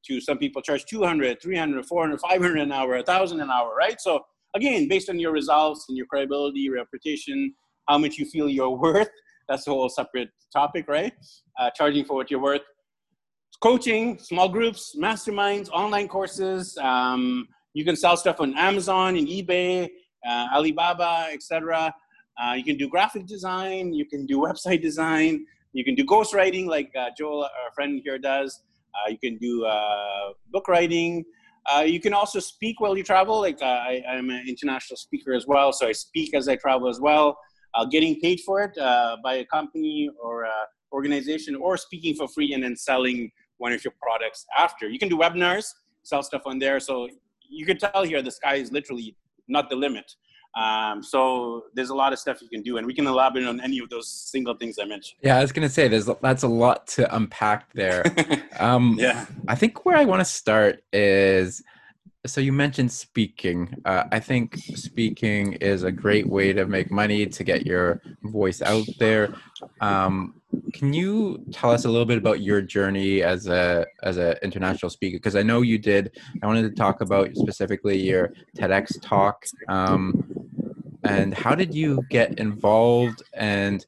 [0.06, 4.00] to some people charge 200, 300, 400, 500 an hour, 1,000 an hour, right?
[4.00, 4.22] So
[4.56, 7.54] again, based on your results and your credibility, reputation,
[7.88, 9.10] how much you feel you're worth,
[9.48, 11.14] that's a whole separate topic, right?
[11.60, 12.62] Uh, charging for what you're worth.
[13.64, 16.78] Coaching, small groups, masterminds, online courses.
[16.80, 19.88] Um, you can sell stuff on Amazon and eBay,
[20.28, 21.96] uh, Alibaba, etc.
[22.38, 23.94] Uh, you can do graphic design.
[23.94, 25.46] You can do website design.
[25.72, 28.62] You can do ghostwriting, like uh, Joel, our friend here, does.
[28.94, 31.24] Uh, you can do uh, book writing.
[31.74, 33.40] Uh, you can also speak while you travel.
[33.40, 37.00] Like I, am an international speaker as well, so I speak as I travel as
[37.00, 37.38] well.
[37.90, 38.76] getting paid for it
[39.24, 40.50] by a company or
[40.92, 44.90] organization, or speaking for free and then selling one of your products after.
[44.90, 46.80] You can do webinars, sell stuff on there.
[46.80, 47.08] So
[47.50, 49.16] you can tell here the sky is literally
[49.48, 50.12] not the limit.
[50.56, 53.60] Um, so there's a lot of stuff you can do, and we can elaborate on
[53.60, 55.18] any of those single things I mentioned.
[55.24, 58.04] Yeah, I was gonna say there's that's a lot to unpack there.
[58.60, 61.64] um, yeah, I think where I want to start is
[62.26, 63.76] so you mentioned speaking.
[63.84, 68.62] Uh, I think speaking is a great way to make money to get your voice
[68.62, 69.36] out there.
[69.82, 70.42] Um,
[70.74, 74.90] can you tell us a little bit about your journey as a as an international
[74.90, 75.18] speaker?
[75.18, 76.18] Because I know you did.
[76.42, 79.46] I wanted to talk about specifically your TEDx talk.
[79.70, 80.44] Um,
[81.04, 83.86] and how did you get involved and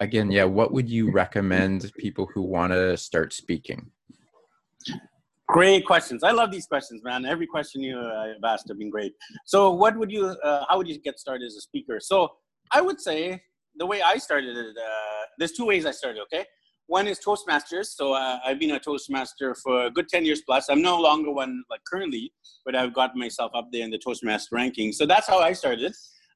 [0.00, 3.90] again yeah what would you recommend people who want to start speaking
[5.46, 8.90] great questions i love these questions man every question you uh, have asked have been
[8.90, 12.28] great so what would you uh, how would you get started as a speaker so
[12.72, 13.40] i would say
[13.78, 16.44] the way i started it uh, there's two ways i started okay?
[16.88, 17.86] One is toastmasters.
[17.98, 20.68] So uh, i've been a toastmaster for a good 10 years plus.
[20.68, 22.32] I'm no longer one like currently
[22.64, 24.92] but i've got myself up there in the toastmaster ranking.
[24.92, 25.92] So that's how i started.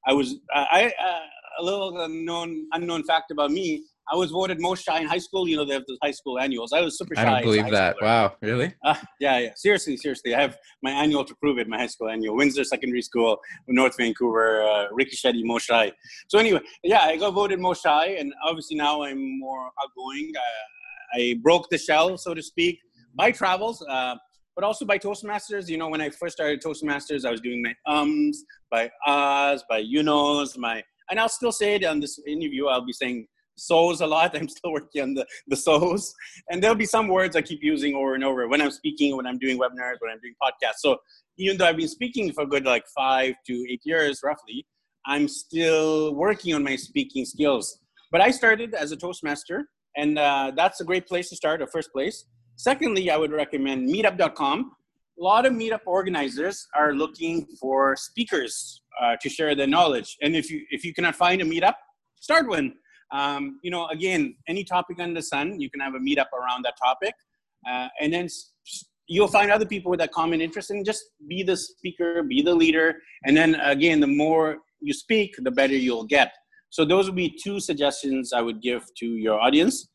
[0.06, 3.84] I was I uh, a little unknown unknown fact about me.
[4.12, 5.48] I was voted most shy in high school.
[5.48, 6.72] You know, they have the high school annuals.
[6.72, 7.22] I was super shy.
[7.22, 7.96] I don't believe that.
[7.96, 8.02] Schooler.
[8.02, 8.74] Wow, really?
[8.84, 9.50] Uh, yeah, yeah.
[9.54, 10.34] Seriously, seriously.
[10.34, 11.68] I have my annual to prove it.
[11.68, 15.92] My high school annual, Windsor Secondary School, North Vancouver, uh, Ricky Shetty, most shy.
[16.28, 20.32] So anyway, yeah, I got voted most shy, and obviously now I'm more outgoing.
[21.14, 22.80] I, I broke the shell, so to speak,
[23.14, 23.84] by travels.
[23.88, 24.16] Uh,
[24.56, 25.68] but also by Toastmasters.
[25.68, 29.78] You know, when I first started Toastmasters, I was doing my ums, by us, by
[29.78, 32.66] you knows, my, and I'll still say it on this interview.
[32.66, 33.26] I'll be saying
[33.60, 34.36] so's a lot.
[34.38, 36.14] I'm still working on the, the so's.
[36.50, 39.26] And there'll be some words I keep using over and over when I'm speaking, when
[39.26, 40.78] I'm doing webinars, when I'm doing podcasts.
[40.78, 40.98] So
[41.38, 44.66] even though I've been speaking for good like five to eight years roughly,
[45.06, 47.78] I'm still working on my speaking skills.
[48.12, 51.66] But I started as a Toastmaster, and uh, that's a great place to start, a
[51.66, 52.26] first place.
[52.56, 54.72] Secondly, I would recommend meetup.com.
[55.18, 60.16] A lot of meetup organizers are looking for speakers uh, to share their knowledge.
[60.22, 61.74] And if you if you cannot find a meetup,
[62.20, 62.74] start one.
[63.12, 66.64] Um, you know, again, any topic under the sun, you can have a meetup around
[66.64, 67.14] that topic,
[67.68, 68.28] uh, and then
[69.08, 72.54] you'll find other people with that common interest, and just be the speaker, be the
[72.54, 72.96] leader.
[73.24, 76.32] And then again, the more you speak, the better you'll get.
[76.70, 79.88] So those would be two suggestions I would give to your audience: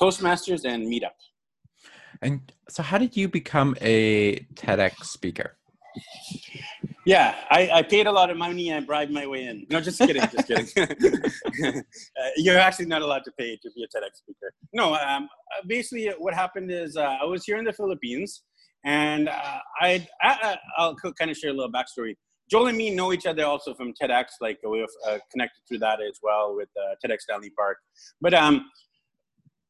[0.00, 1.18] Toastmasters and Meetup.
[2.20, 5.56] And so, how did you become a TEDx speaker?
[7.08, 9.66] Yeah, I, I paid a lot of money and bribed my way in.
[9.70, 10.68] No, just kidding, just kidding.
[11.74, 11.80] uh,
[12.36, 14.52] you're actually not allowed to pay to be a TEDx speaker.
[14.74, 18.42] No, um, uh, basically, what happened is uh, I was here in the Philippines,
[18.84, 20.58] and uh, I, I
[21.02, 22.14] will kind of share a little backstory.
[22.50, 26.02] Joel and me know each other also from TEDx, like we've uh, connected through that
[26.02, 27.78] as well with uh, TEDx Stanley Park.
[28.20, 28.66] But um,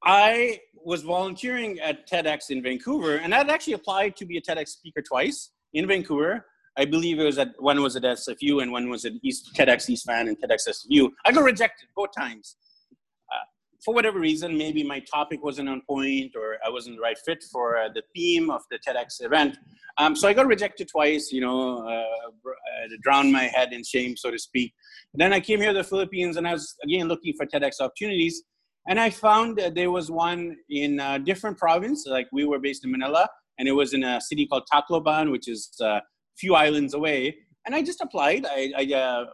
[0.03, 4.71] I was volunteering at TEDx in Vancouver, and I'd actually applied to be a TEDx
[4.71, 6.45] speaker twice in Vancouver.
[6.79, 9.91] I believe it was at one was at SFU and one was at East TEDx
[9.91, 11.09] East Van and TEDx SFU.
[11.27, 12.57] I got rejected both times.
[12.93, 13.45] Uh,
[13.85, 17.43] for whatever reason, maybe my topic wasn't on point or I wasn't the right fit
[17.51, 19.59] for uh, the theme of the TEDx event.
[19.99, 24.17] Um, so I got rejected twice, you know, uh, uh drowned my head in shame,
[24.17, 24.73] so to speak.
[25.15, 27.81] And then I came here to the Philippines and I was again looking for TEDx
[27.81, 28.45] opportunities.
[28.87, 32.07] And I found that there was one in a different province.
[32.07, 35.49] Like we were based in Manila, and it was in a city called Tacloban, which
[35.49, 36.01] is a
[36.39, 37.37] few islands away.
[37.67, 38.47] And I just applied.
[38.47, 39.25] I, I uh,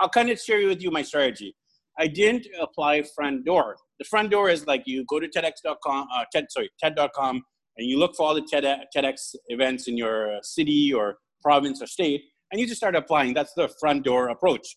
[0.00, 1.54] I'll kind of share with you my strategy.
[1.98, 3.76] I didn't apply front door.
[3.98, 7.42] The front door is like you go to TEDx.com, uh, TED, sorry, TED.com,
[7.78, 11.86] and you look for all the TED, TEDx events in your city or province or
[11.86, 13.32] state, and you just start applying.
[13.32, 14.76] That's the front door approach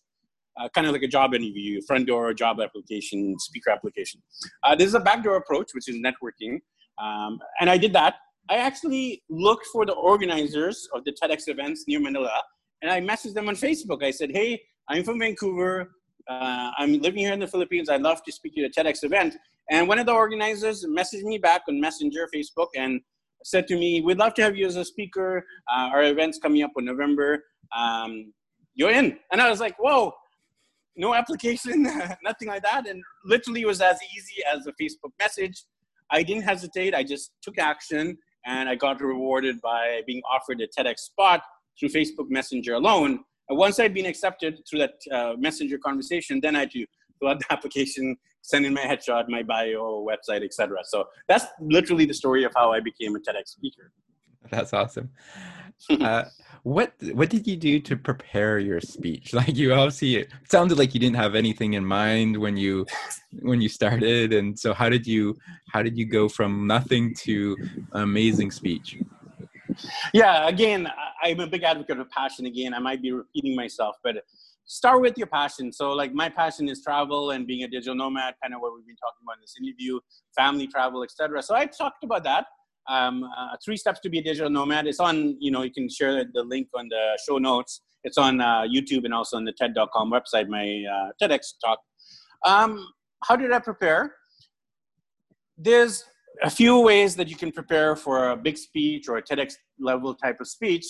[0.60, 4.20] uh, kind of like a job interview, front door, job application, speaker application.
[4.62, 6.58] Uh, this is a backdoor approach, which is networking.
[7.02, 8.14] Um, and I did that.
[8.50, 12.42] I actually looked for the organizers of the TEDx events near Manila,
[12.82, 14.02] and I messaged them on Facebook.
[14.02, 15.92] I said, "Hey, I'm from Vancouver.
[16.28, 17.88] Uh, I'm living here in the Philippines.
[17.88, 19.36] I'd love to speak at a TEDx event."
[19.70, 23.00] And one of the organizers messaged me back on Messenger, Facebook, and
[23.44, 25.46] said to me, "We'd love to have you as a speaker.
[25.72, 27.44] Uh, our event's coming up in November.
[27.76, 28.32] Um,
[28.74, 30.12] you're in." And I was like, "Whoa!"
[30.96, 31.84] No application,
[32.24, 35.62] nothing like that, and literally it was as easy as a Facebook message.
[36.10, 36.92] I didn't hesitate.
[36.96, 41.42] I just took action, and I got rewarded by being offered a TEDx spot
[41.78, 43.20] through Facebook Messenger alone.
[43.48, 46.86] And once I'd been accepted through that uh, Messenger conversation, then I had to
[47.18, 50.78] fill out the application, send in my headshot, my bio, website, etc.
[50.84, 53.92] So that's literally the story of how I became a TEDx speaker.
[54.52, 55.10] That's awesome.
[56.00, 56.24] uh,
[56.62, 59.32] what what did you do to prepare your speech?
[59.40, 62.86] Like you obviously it sounded like you didn't have anything in mind when you
[63.40, 65.36] when you started, and so how did you
[65.72, 67.56] how did you go from nothing to
[67.92, 68.98] amazing speech?
[70.12, 70.88] Yeah, again,
[71.22, 72.46] I'm a big advocate of passion.
[72.46, 74.16] Again, I might be repeating myself, but
[74.64, 75.72] start with your passion.
[75.72, 78.86] So, like, my passion is travel and being a digital nomad, kind of what we've
[78.86, 80.00] been talking about in this interview,
[80.36, 81.42] family travel, etc.
[81.42, 82.46] So, I talked about that.
[82.88, 84.86] Um, uh, three steps to be a digital nomad.
[84.86, 87.82] It's on, you know, you can share the link on the show notes.
[88.02, 91.78] It's on uh, YouTube and also on the TED.com website, my uh, TEDx talk.
[92.44, 92.86] Um,
[93.24, 94.14] how did I prepare?
[95.58, 96.04] There's
[96.42, 100.14] a few ways that you can prepare for a big speech or a TEDx level
[100.14, 100.86] type of speech.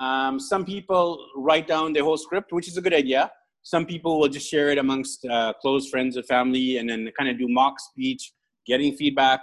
[0.00, 3.30] Um, some people write down the whole script, which is a good idea.
[3.62, 7.30] Some people will just share it amongst uh, close friends and family and then kind
[7.30, 8.32] of do mock speech,
[8.66, 9.40] getting feedback.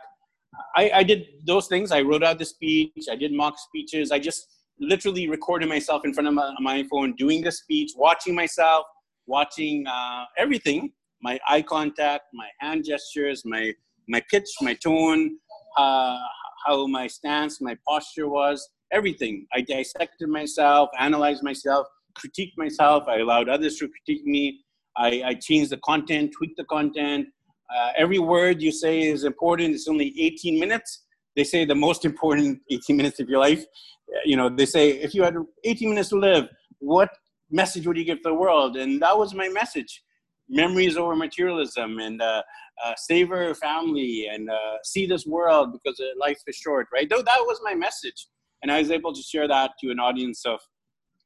[0.75, 1.91] I, I did those things.
[1.91, 4.11] I wrote out the speech, I did mock speeches.
[4.11, 4.47] I just
[4.79, 8.85] literally recorded myself in front of my, my phone doing the speech, watching myself,
[9.27, 13.73] watching uh, everything my eye contact, my hand gestures, my,
[14.07, 15.37] my pitch, my tone,
[15.77, 16.17] uh,
[16.65, 19.45] how my stance, my posture was everything.
[19.53, 23.03] I dissected myself, analyzed myself, critiqued myself.
[23.07, 24.61] I allowed others to critique me.
[24.97, 27.27] I, I changed the content, tweaked the content.
[27.75, 29.73] Uh, every word you say is important.
[29.73, 31.05] It's only 18 minutes.
[31.35, 33.63] They say the most important 18 minutes of your life.
[34.25, 36.47] You know, they say if you had 18 minutes to live,
[36.79, 37.09] what
[37.51, 38.75] message would you give to the world?
[38.77, 40.03] And that was my message
[40.49, 42.41] memories over materialism and uh,
[42.83, 47.07] uh, savor family and uh, see this world because life is short, right?
[47.09, 48.27] That was my message.
[48.61, 50.59] And I was able to share that to an audience of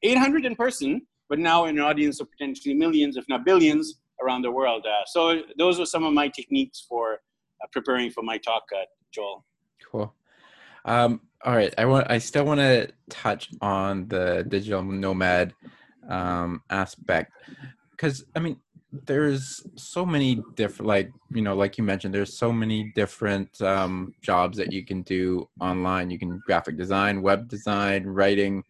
[0.03, 4.51] 800 in person, but now an audience of potentially millions, if not billions, around the
[4.51, 4.85] world.
[4.85, 8.85] Uh, so those are some of my techniques for uh, preparing for my talk, uh,
[9.11, 9.45] Joel.
[9.91, 10.13] Cool.
[10.85, 12.09] Um, all right, I want.
[12.09, 15.53] I still want to touch on the digital nomad
[16.09, 17.31] um, aspect
[17.91, 18.57] because I mean,
[19.05, 24.13] there's so many different like you know like you mentioned there's so many different um,
[24.21, 28.63] jobs that you can do online you can graphic design web design writing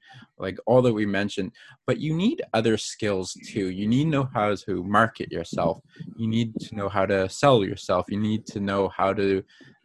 [0.44, 1.52] like all that we mentioned
[1.88, 5.80] but you need other skills too you need to know how to market yourself
[6.18, 9.44] you need to know how to sell yourself you need to know how to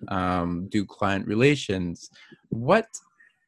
[0.08, 2.10] um, do client relations
[2.50, 2.88] what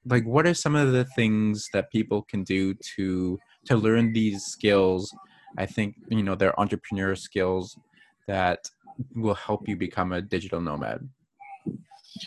[0.07, 4.45] like what are some of the things that people can do to to learn these
[4.45, 5.13] skills
[5.59, 7.79] I think you know they're entrepreneur skills
[8.27, 8.71] that
[9.15, 11.09] will help you become a digital nomad.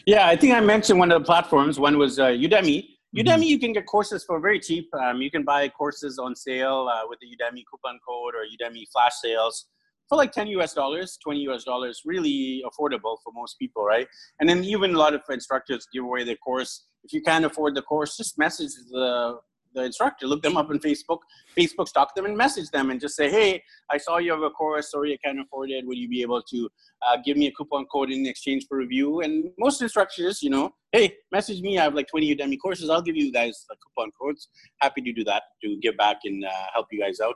[0.05, 1.79] Yeah, I think I mentioned one of the platforms.
[1.79, 2.87] One was uh, Udemy.
[3.15, 3.27] Mm-hmm.
[3.27, 4.89] Udemy, you can get courses for very cheap.
[4.95, 8.85] Um, you can buy courses on sale uh, with the Udemy coupon code or Udemy
[8.91, 9.67] flash sales
[10.09, 14.07] for like 10 US dollars, 20 US dollars, really affordable for most people, right?
[14.39, 16.85] And then even a lot of instructors give away their course.
[17.03, 19.37] If you can't afford the course, just message the
[19.73, 20.27] the instructor.
[20.27, 21.19] Look them up on Facebook.
[21.57, 24.49] Facebook stalk them and message them and just say, hey, I saw you have a
[24.49, 24.91] course.
[24.91, 25.85] Sorry, I can't afford it.
[25.85, 26.69] Would you be able to
[27.07, 29.21] uh, give me a coupon code in exchange for review?
[29.21, 31.77] And most instructors, you know, hey, message me.
[31.77, 32.89] I have like 20 Udemy courses.
[32.89, 34.49] I'll give you guys the coupon codes.
[34.81, 37.35] Happy to do that to give back and uh, help you guys out.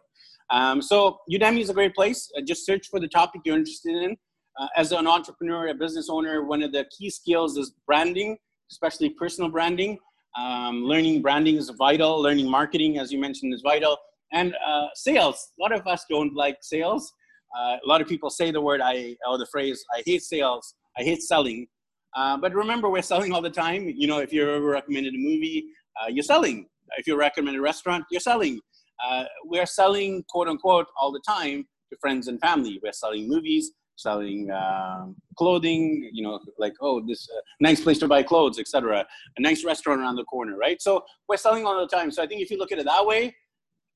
[0.49, 2.29] Um, so Udemy is a great place.
[2.37, 4.15] Uh, just search for the topic you're interested in.
[4.59, 8.37] Uh, as an entrepreneur, a business owner, one of the key skills is branding,
[8.71, 9.99] especially personal branding.
[10.37, 12.21] Um, learning branding is vital.
[12.21, 13.97] Learning marketing, as you mentioned, is vital.
[14.33, 15.51] And uh, sales.
[15.59, 17.11] A lot of us don't like sales.
[17.57, 20.75] Uh, a lot of people say the word I or the phrase I hate sales.
[20.97, 21.67] I hate selling.
[22.15, 23.91] Uh, but remember, we're selling all the time.
[23.95, 25.65] You know, if you're ever recommended a movie,
[26.01, 26.67] uh, you're selling.
[26.97, 28.59] If you recommend a restaurant, you're selling.
[29.05, 32.79] Uh, we're selling, quote unquote, all the time to friends and family.
[32.83, 38.07] We're selling movies selling um, clothing, you know, like, oh, this uh, nice place to
[38.07, 39.05] buy clothes, etc.
[39.37, 40.81] A nice restaurant around the corner, right?
[40.81, 42.09] So we're selling all the time.
[42.11, 43.35] So I think if you look at it that way,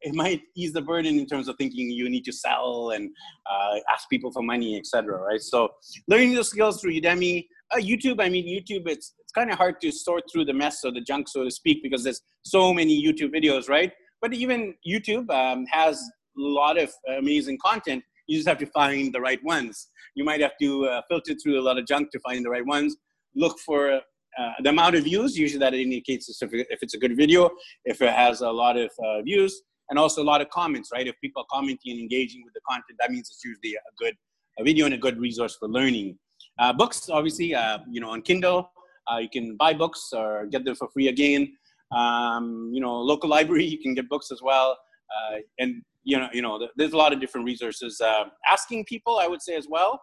[0.01, 3.11] it might ease the burden in terms of thinking you need to sell and
[3.49, 5.19] uh, ask people for money, etc.
[5.19, 5.41] Right?
[5.41, 5.69] So
[6.07, 7.45] learning those skills through Udemy.
[7.71, 10.83] uh, YouTube, I mean, YouTube, it's it's kind of hard to sort through the mess
[10.83, 13.93] or the junk, so to speak, because there's so many YouTube videos, right?
[14.21, 18.03] But even YouTube um, has a lot of amazing content.
[18.31, 19.89] You just have to find the right ones.
[20.15, 22.65] You might have to uh, filter through a lot of junk to find the right
[22.65, 22.95] ones.
[23.35, 25.37] Look for uh, the amount of views.
[25.37, 27.49] Usually, that indicates if it's a good video,
[27.83, 31.05] if it has a lot of uh, views, and also a lot of comments, right?
[31.07, 34.15] If people are commenting and engaging with the content, that means it's usually a good
[34.59, 36.17] a video and a good resource for learning.
[36.57, 38.71] Uh, books, obviously, uh, you know, on Kindle,
[39.11, 41.51] uh, you can buy books or get them for free again.
[41.91, 44.77] Um, you know, local library, you can get books as well.
[45.11, 47.99] Uh, and you know, you know, there's a lot of different resources.
[48.01, 50.01] Uh, asking people, I would say as well,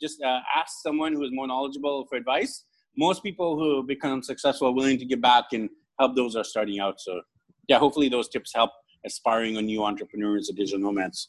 [0.00, 2.64] just uh, ask someone who is more knowledgeable for advice.
[2.96, 6.44] Most people who become successful are willing to give back and help those who are
[6.44, 7.00] starting out.
[7.00, 7.20] So,
[7.68, 8.70] yeah, hopefully those tips help
[9.04, 11.28] aspiring or new entrepreneurs or digital nomads.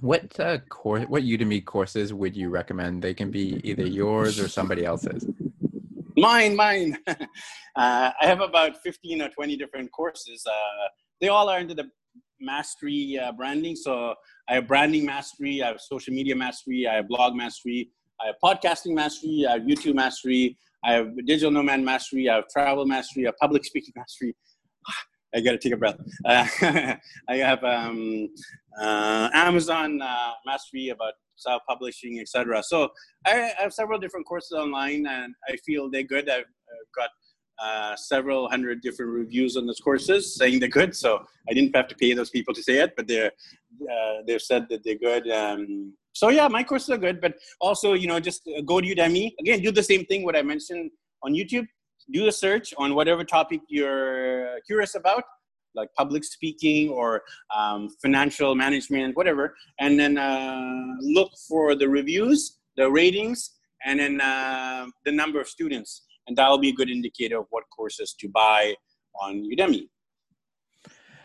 [0.00, 1.04] What uh, course?
[1.08, 3.02] What Udemy courses would you recommend?
[3.02, 5.26] They can be either yours or somebody else's.
[6.16, 6.96] Mine, mine.
[7.06, 7.16] uh,
[7.76, 10.42] I have about fifteen or twenty different courses.
[10.46, 10.88] Uh,
[11.20, 11.90] they all are into the
[12.42, 13.76] mastery uh, branding.
[13.76, 14.14] So
[14.48, 17.90] I have branding mastery, I have social media mastery, I have blog mastery,
[18.20, 22.48] I have podcasting mastery, I have YouTube mastery, I have digital nomad mastery, I have
[22.48, 24.34] travel mastery, I have public speaking mastery.
[25.34, 25.96] I got to take a breath.
[26.26, 26.46] Uh,
[27.28, 28.28] I have um,
[28.78, 32.62] uh, Amazon uh, mastery about self-publishing, etc.
[32.62, 32.90] So
[33.26, 36.28] I, I, have several different courses online, and I feel they're good.
[36.28, 37.08] I've, I've got
[37.58, 40.94] uh, several hundred different reviews on those courses saying they're good.
[40.94, 43.32] So I didn't have to pay those people to say it, but they're
[43.90, 45.30] uh, they've said that they're good.
[45.30, 49.32] Um, so yeah, my courses are good, but also you know just go to Udemy
[49.40, 49.60] again.
[49.60, 50.90] Do the same thing what I mentioned
[51.22, 51.66] on YouTube
[52.10, 55.24] do a search on whatever topic you're curious about
[55.74, 57.22] like public speaking or
[57.56, 63.52] um, financial management whatever and then uh, look for the reviews the ratings
[63.84, 67.46] and then uh, the number of students and that will be a good indicator of
[67.50, 68.74] what courses to buy
[69.20, 69.88] on udemy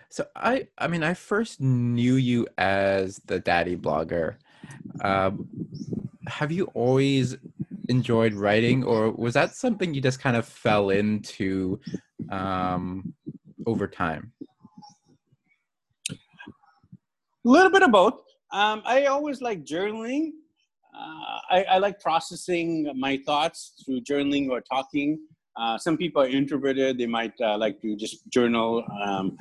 [0.09, 4.35] so i i mean i first knew you as the daddy blogger
[5.01, 5.47] um,
[6.27, 7.37] have you always
[7.89, 11.79] enjoyed writing, or was that something you just kind of fell into
[12.29, 13.13] um,
[13.65, 14.33] over time?
[16.11, 16.15] A
[17.43, 18.21] little bit of both.
[18.51, 20.31] Um, I always like journaling.
[20.97, 25.19] Uh, I, I, like processing my thoughts through journaling or talking.
[25.55, 29.37] Uh, some people are introverted; they might uh, like to just journal, um,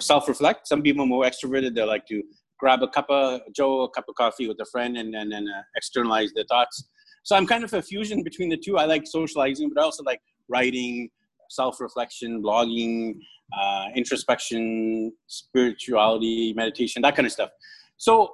[0.00, 0.68] self-reflect.
[0.68, 2.22] Some people are more extroverted; they like to
[2.58, 5.62] grab a cup of Joe, a cup of coffee with a friend, and then uh,
[5.76, 6.84] externalize their thoughts.
[7.24, 8.76] So I'm kind of a fusion between the two.
[8.76, 11.08] I like socializing, but I also like writing,
[11.50, 13.14] self-reflection, blogging,
[13.58, 17.50] uh, introspection, spirituality, meditation, that kind of stuff.
[17.96, 18.32] So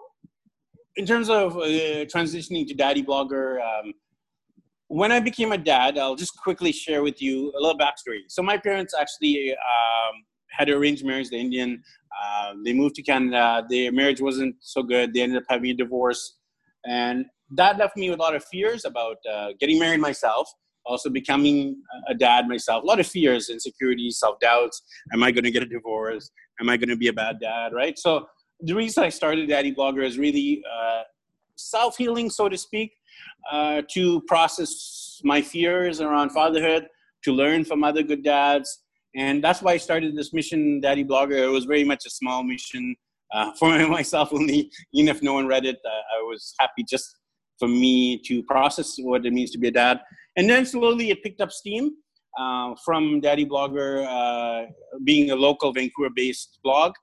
[1.00, 3.94] in terms of uh, transitioning to daddy blogger, um,
[4.88, 8.20] when I became a dad, I'll just quickly share with you a little backstory.
[8.28, 10.14] So my parents actually um,
[10.50, 11.82] had arranged marriage, the Indian.
[12.22, 13.64] Uh, they moved to Canada.
[13.70, 15.14] Their marriage wasn't so good.
[15.14, 16.36] They ended up having a divorce.
[16.84, 17.24] And
[17.56, 20.52] that left me with a lot of fears about uh, getting married myself,
[20.84, 22.82] also becoming a dad myself.
[22.82, 24.82] A lot of fears, insecurities, self doubts.
[25.14, 26.30] Am I going to get a divorce?
[26.60, 27.72] Am I going to be a bad dad?
[27.72, 27.98] Right.
[27.98, 28.26] So
[28.62, 31.02] the reason I started Daddy Blogger is really uh,
[31.56, 32.92] self healing, so to speak,
[33.50, 36.88] uh, to process my fears around fatherhood,
[37.24, 38.82] to learn from other good dads.
[39.16, 41.42] And that's why I started this mission, Daddy Blogger.
[41.42, 42.94] It was very much a small mission
[43.32, 44.70] uh, for myself only.
[44.92, 47.16] Even if no one read it, uh, I was happy just
[47.58, 50.00] for me to process what it means to be a dad.
[50.36, 51.90] And then slowly it picked up steam
[52.38, 54.70] uh, from Daddy Blogger uh,
[55.04, 56.94] being a local Vancouver-based blog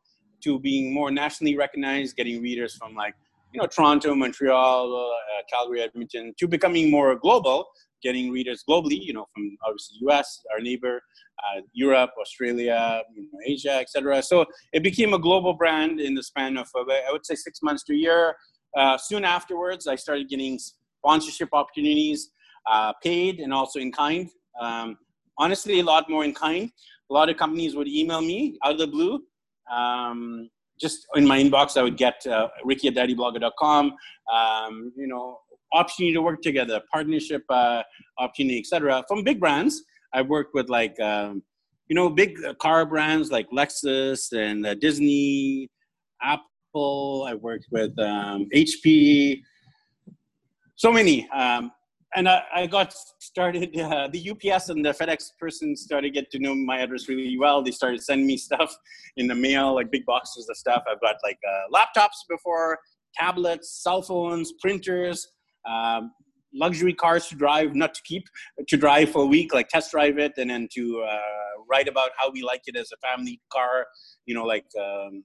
[0.43, 3.15] to being more nationally recognized, getting readers from like
[3.53, 7.67] you know Toronto, Montreal, uh, Calgary, Edmonton, to becoming more global,
[8.03, 8.99] getting readers globally.
[8.99, 11.01] You know from obviously U.S., our neighbor,
[11.39, 14.21] uh, Europe, Australia, you know, Asia, etc.
[14.21, 17.83] So it became a global brand in the span of I would say six months
[17.85, 18.35] to a year.
[18.75, 20.59] Uh, soon afterwards, I started getting
[20.99, 22.31] sponsorship opportunities,
[22.69, 24.29] uh, paid and also in kind.
[24.59, 24.97] Um,
[25.37, 26.71] honestly, a lot more in kind.
[27.09, 29.23] A lot of companies would email me out of the blue.
[29.71, 30.49] Um,
[30.79, 33.93] just in my inbox, I would get uh, Ricky at daddyblogger.com.
[34.31, 35.39] Um, you know,
[35.73, 37.83] opportunity to work together, partnership uh,
[38.19, 39.03] opportunity, etc.
[39.07, 41.43] From big brands, I've worked with like um,
[41.87, 45.69] you know big car brands like Lexus and uh, Disney,
[46.21, 46.45] Apple
[46.77, 47.25] Apple.
[47.27, 49.41] I worked with um, HP.
[50.75, 51.27] So many.
[51.29, 51.71] Um,
[52.15, 53.77] and I, I, got started.
[53.77, 57.61] Uh, the UPS and the FedEx person started get to know my address really well.
[57.61, 58.75] They started sending me stuff
[59.17, 60.83] in the mail, like big boxes of stuff.
[60.89, 62.79] I've got like uh, laptops before,
[63.15, 65.27] tablets, cell phones, printers.
[65.69, 66.11] Um,
[66.53, 68.23] luxury cars to drive, not to keep,
[68.67, 71.17] to drive for a week, like test drive it, and then to uh,
[71.69, 73.85] write about how we like it as a family car.
[74.25, 75.23] You know, like um,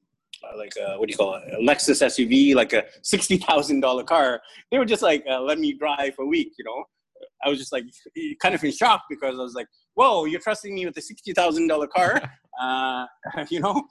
[0.57, 4.05] like a, what do you call it, a Lexus SUV, like a sixty thousand dollar
[4.05, 4.41] car.
[4.71, 6.53] They were just like, uh, let me drive for a week.
[6.59, 6.85] You know,
[7.45, 7.85] I was just like
[8.41, 11.33] kind of in shock because I was like, whoa, you're trusting me with a sixty
[11.33, 12.21] thousand dollar car.
[12.63, 13.07] uh,
[13.51, 13.83] you know,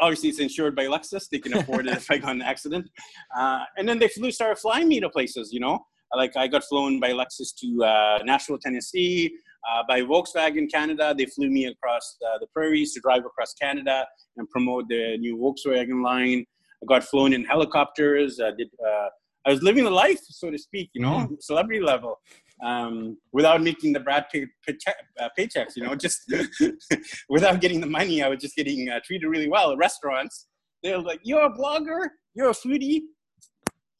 [0.00, 1.28] obviously it's insured by Lexus.
[1.30, 2.88] They can afford it if I got an accident.
[3.36, 5.84] Uh, and then they flew, started flying me to places, you know,
[6.14, 9.34] like I got flown by Lexus to uh, Nashville, Tennessee.
[9.70, 14.06] Uh, by Volkswagen Canada, they flew me across the, the, prairies to drive across Canada
[14.36, 16.44] and promote the new Volkswagen line.
[16.82, 18.40] I got flown in helicopters.
[18.40, 19.08] I did, uh,
[19.46, 21.34] I was living the life, so to speak, you know, mm-hmm.
[21.40, 22.18] celebrity level
[22.62, 24.76] um, without making the Brad pay, pay,
[25.20, 26.32] uh, paychecks, you know, just
[27.28, 30.46] without getting the money, I was just getting uh, treated really well at restaurants.
[30.82, 33.02] They're like, you're a blogger, you're a foodie,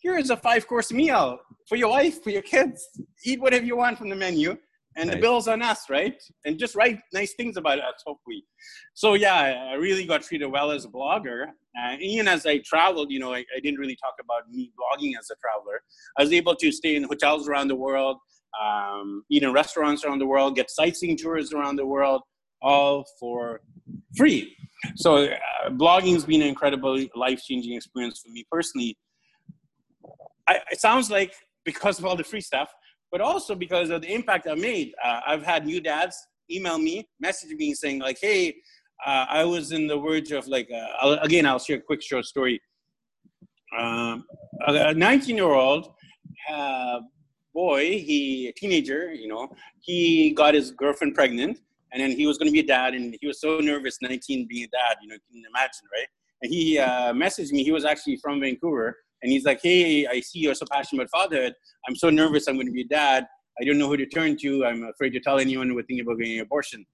[0.03, 1.39] here's a five course meal
[1.69, 2.87] for your wife, for your kids.
[3.25, 4.57] Eat whatever you want from the menu.
[4.97, 5.17] And nice.
[5.17, 6.23] the bill's on us, right?
[6.45, 8.45] And just write nice things about us, hopefully.
[8.95, 11.47] So yeah, I really got treated well as a blogger.
[11.79, 15.13] Uh, even as I traveled, you know, I, I, didn't really talk about me blogging
[15.19, 15.83] as a traveler.
[16.17, 18.19] I was able to stay in hotels around the world,
[18.63, 22.23] um, eat in restaurants around the world, get sightseeing tours around the world,
[22.63, 23.61] all for
[24.17, 24.57] free.
[24.95, 28.97] So uh, blogging has been an incredible life-changing experience for me personally.
[30.49, 31.33] I, it sounds like
[31.65, 32.73] because of all the free stuff,
[33.15, 34.93] but also because of the impact I made.
[35.05, 36.17] Uh, I've had new dads
[36.51, 38.57] email me, message me saying like, "Hey,
[39.07, 42.25] uh, I was in the verge of like." Uh, again, I'll share a quick short
[42.25, 42.61] story.
[43.79, 44.25] Um,
[44.67, 45.93] a 19 year old
[46.51, 46.99] uh,
[47.55, 49.45] boy, he a teenager, you know,
[49.81, 51.61] he got his girlfriend pregnant,
[51.93, 54.49] and then he was going to be a dad, and he was so nervous, 19,
[54.49, 56.09] being a dad, you know, you can imagine, right?
[56.43, 57.63] And he uh, messaged me.
[57.63, 61.11] He was actually from Vancouver, and he's like, "Hey, I see you're so passionate about
[61.19, 61.55] fatherhood.
[61.89, 62.47] I'm so nervous.
[62.47, 63.27] I'm going to be a dad.
[63.61, 64.67] I don't know who to turn to.
[64.67, 66.87] I'm afraid to tell anyone who would think about getting an abortion."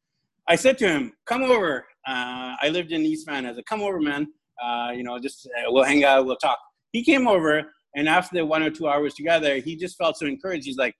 [0.49, 3.45] I said to him, "Come over." Uh, I lived in East Van.
[3.47, 4.29] I said, "Come over, man.
[4.63, 6.25] Uh, you know, just uh, we'll hang out.
[6.25, 6.59] We'll talk."
[6.93, 7.55] He came over,
[7.97, 10.67] and after one or two hours together, he just felt so encouraged.
[10.67, 10.95] He's like,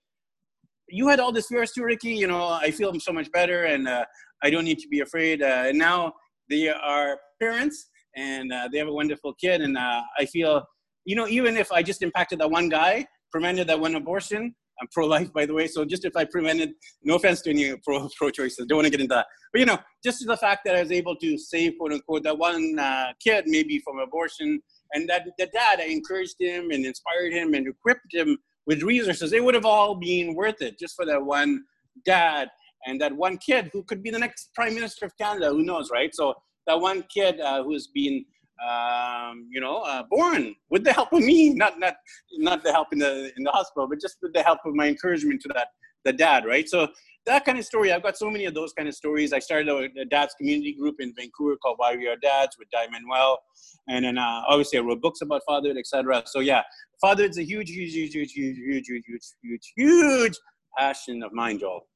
[0.89, 2.13] "You had all this fears too, Ricky.
[2.13, 4.05] You know, I feel so much better, and uh,
[4.43, 6.13] I don't need to be afraid." Uh, and now
[6.49, 10.63] they are parents, and uh, they have a wonderful kid, and I feel,
[11.05, 14.55] you know, even if I just impacted that one guy, prevented that one abortion.
[14.81, 15.67] I'm pro-life, by the way.
[15.67, 16.71] So just if I prevented,
[17.03, 19.27] no offense to any pro pro-choices, don't want to get into that.
[19.53, 22.37] But you know, just the fact that I was able to save, quote unquote, that
[22.37, 24.59] one uh, kid maybe from abortion
[24.93, 29.33] and that the dad I encouraged him and inspired him and equipped him with resources.
[29.33, 31.63] It would have all been worth it just for that one
[32.05, 32.49] dad
[32.85, 35.49] and that one kid who could be the next prime minister of Canada.
[35.49, 36.13] Who knows, right?
[36.13, 36.33] So
[36.67, 38.25] that one kid uh, who's been,
[38.67, 41.95] um, you know, uh, born with the help of me, not not
[42.37, 44.87] not the help in the in the hospital, but just with the help of my
[44.87, 45.69] encouragement to that
[46.03, 46.67] the dad, right?
[46.67, 46.87] So
[47.25, 47.91] that kind of story.
[47.91, 49.33] I've got so many of those kind of stories.
[49.33, 52.69] I started a, a dad's community group in Vancouver called Why We Are Dads with
[52.71, 53.39] Di Manuel,
[53.87, 56.23] and then uh, obviously I wrote books about fatherhood, etc.
[56.25, 56.63] So yeah,
[56.99, 60.37] fatherhood's a huge, huge, huge, huge, huge, huge, huge, huge, huge, huge
[60.77, 61.87] passion of mine, Joel.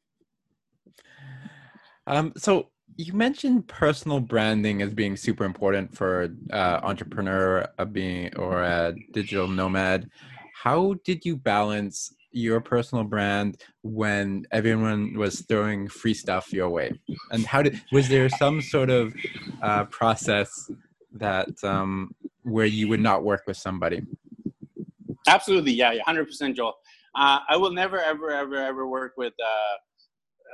[2.07, 8.35] Um, so you mentioned personal branding as being super important for uh, entrepreneur uh, being
[8.37, 10.09] or a digital nomad.
[10.53, 16.93] How did you balance your personal brand when everyone was throwing free stuff your way?
[17.31, 19.13] And how did was there some sort of
[19.61, 20.71] uh, process
[21.13, 24.01] that um, where you would not work with somebody?
[25.27, 26.75] Absolutely, yeah, hundred percent, Joel.
[27.13, 29.33] Uh, I will never, ever, ever, ever work with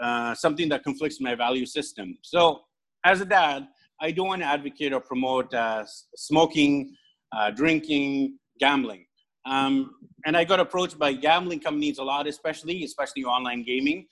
[0.02, 2.18] uh, something that conflicts my value system.
[2.22, 2.62] So,
[3.06, 3.68] as a dad,
[4.00, 5.86] I don't want to advocate or promote uh,
[6.16, 6.96] smoking,
[7.36, 9.06] uh, drinking, gambling.
[9.46, 9.92] Um,
[10.26, 14.08] and I got approached by gambling companies a lot, especially especially online gaming.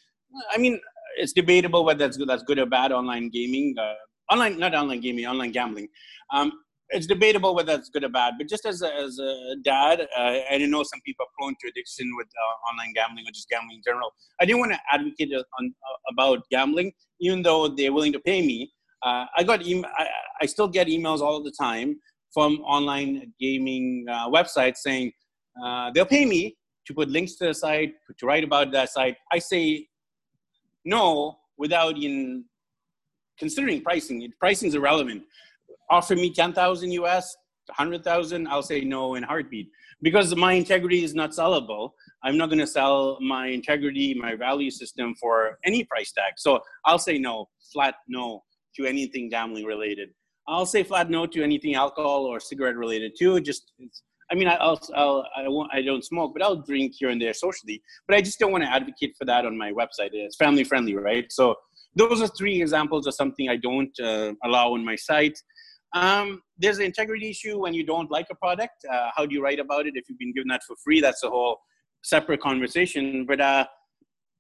[0.51, 0.79] I mean,
[1.17, 2.91] it's debatable whether that's good, that's good or bad.
[2.91, 3.93] Online gaming, uh,
[4.33, 5.87] online not online gaming, online gambling.
[6.33, 6.51] Um,
[6.91, 8.33] it's debatable whether it's good or bad.
[8.37, 11.67] But just as a, as a dad, uh, I know some people are prone to
[11.69, 14.11] addiction with uh, online gambling or just gambling in general.
[14.41, 18.41] I didn't want to advocate on, uh, about gambling, even though they're willing to pay
[18.41, 18.71] me.
[19.03, 20.07] Uh, I got e- I,
[20.41, 21.99] I still get emails all the time
[22.33, 25.11] from online gaming uh, websites saying
[25.63, 29.15] uh, they'll pay me to put links to the site, to write about that site.
[29.31, 29.87] I say
[30.85, 32.45] no without even
[33.37, 34.27] considering pricing.
[34.39, 35.23] Pricing is irrelevant.
[35.89, 37.35] Offer me 10,000 US,
[37.67, 39.69] 100,000, I'll say no in heartbeat
[40.01, 41.91] because my integrity is not sellable.
[42.23, 46.33] I'm not going to sell my integrity, my value system for any price tag.
[46.37, 48.43] So I'll say no, flat no
[48.75, 50.09] to anything gambling related.
[50.47, 53.39] I'll say flat no to anything alcohol or cigarette related too.
[53.39, 53.71] Just
[54.31, 57.33] I mean, I'll, I'll, I won't, I don't smoke, but I'll drink here and there
[57.33, 57.81] socially.
[58.07, 60.09] But I just don't want to advocate for that on my website.
[60.11, 61.25] It's family friendly, right?
[61.31, 61.55] So
[61.95, 65.37] those are three examples of something I don't uh, allow on my site.
[65.93, 68.85] Um, there's an integrity issue when you don't like a product.
[68.91, 71.01] Uh, how do you write about it if you've been given that for free?
[71.01, 71.59] That's a whole
[72.03, 73.25] separate conversation.
[73.25, 73.65] But uh,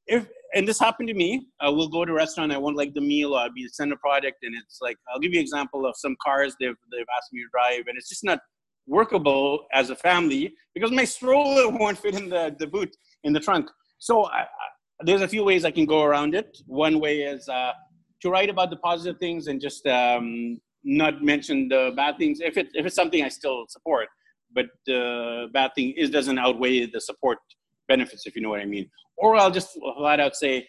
[0.07, 2.51] if and this happened to me, uh, we'll go to a restaurant.
[2.51, 5.19] I won't like the meal, or I'll be sent a product, and it's like I'll
[5.19, 8.09] give you an example of some cars they've they've asked me to drive, and it's
[8.09, 8.39] just not
[8.87, 13.39] workable as a family because my stroller won't fit in the the boot in the
[13.39, 13.69] trunk.
[13.99, 14.47] So I, I,
[15.01, 16.57] there's a few ways I can go around it.
[16.65, 17.73] One way is uh,
[18.21, 22.57] to write about the positive things and just um, not mention the bad things if
[22.57, 24.07] it if it's something I still support,
[24.53, 27.39] but the bad thing is doesn't outweigh the support
[27.87, 28.89] benefits, if you know what I mean.
[29.17, 30.67] Or I'll just flat out say,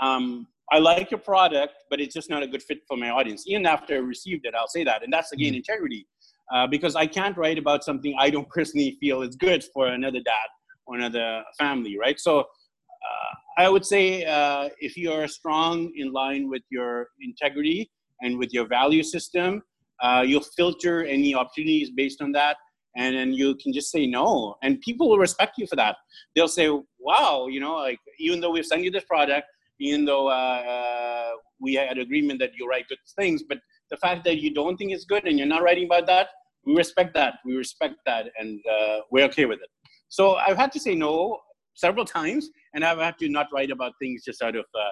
[0.00, 3.44] um, I like your product, but it's just not a good fit for my audience.
[3.46, 5.56] Even after I received it, I'll say that, and that's again mm-hmm.
[5.56, 6.06] integrity,
[6.54, 10.20] uh, because I can't write about something I don't personally feel is good for another
[10.20, 10.48] dad
[10.86, 12.18] or another family, right?
[12.18, 12.40] So.
[12.40, 17.90] Uh, I would say uh, if you are strong in line with your integrity
[18.20, 19.62] and with your value system.
[20.00, 22.56] Uh, you'll filter any opportunities based on that,
[22.96, 25.96] and then you can just say no, and people will respect you for that.
[26.34, 29.46] They'll say, "Wow, you know, like even though we've sent you this product,
[29.80, 33.58] even though uh, uh, we had agreement that you write good things, but
[33.90, 36.28] the fact that you don't think it's good and you're not writing about that,
[36.64, 37.34] we respect that.
[37.44, 39.70] We respect that, and uh, we're okay with it."
[40.08, 41.38] So I've had to say no
[41.74, 44.90] several times, and I've had to not write about things just out of uh,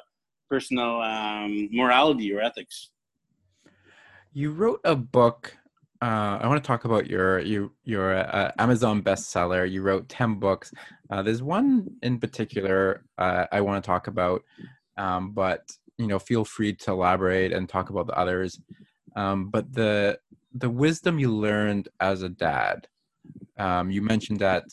[0.48, 2.90] personal um, morality or ethics.
[4.36, 5.56] You wrote a book.
[6.02, 9.64] Uh, I want to talk about your you your uh, Amazon bestseller.
[9.64, 10.74] You wrote ten books.
[11.08, 14.44] Uh, there's one in particular uh, I want to talk about,
[14.98, 15.62] um, but
[15.96, 18.60] you know, feel free to elaborate and talk about the others.
[19.16, 20.18] Um, but the
[20.52, 22.88] the wisdom you learned as a dad.
[23.58, 24.64] Um, you mentioned that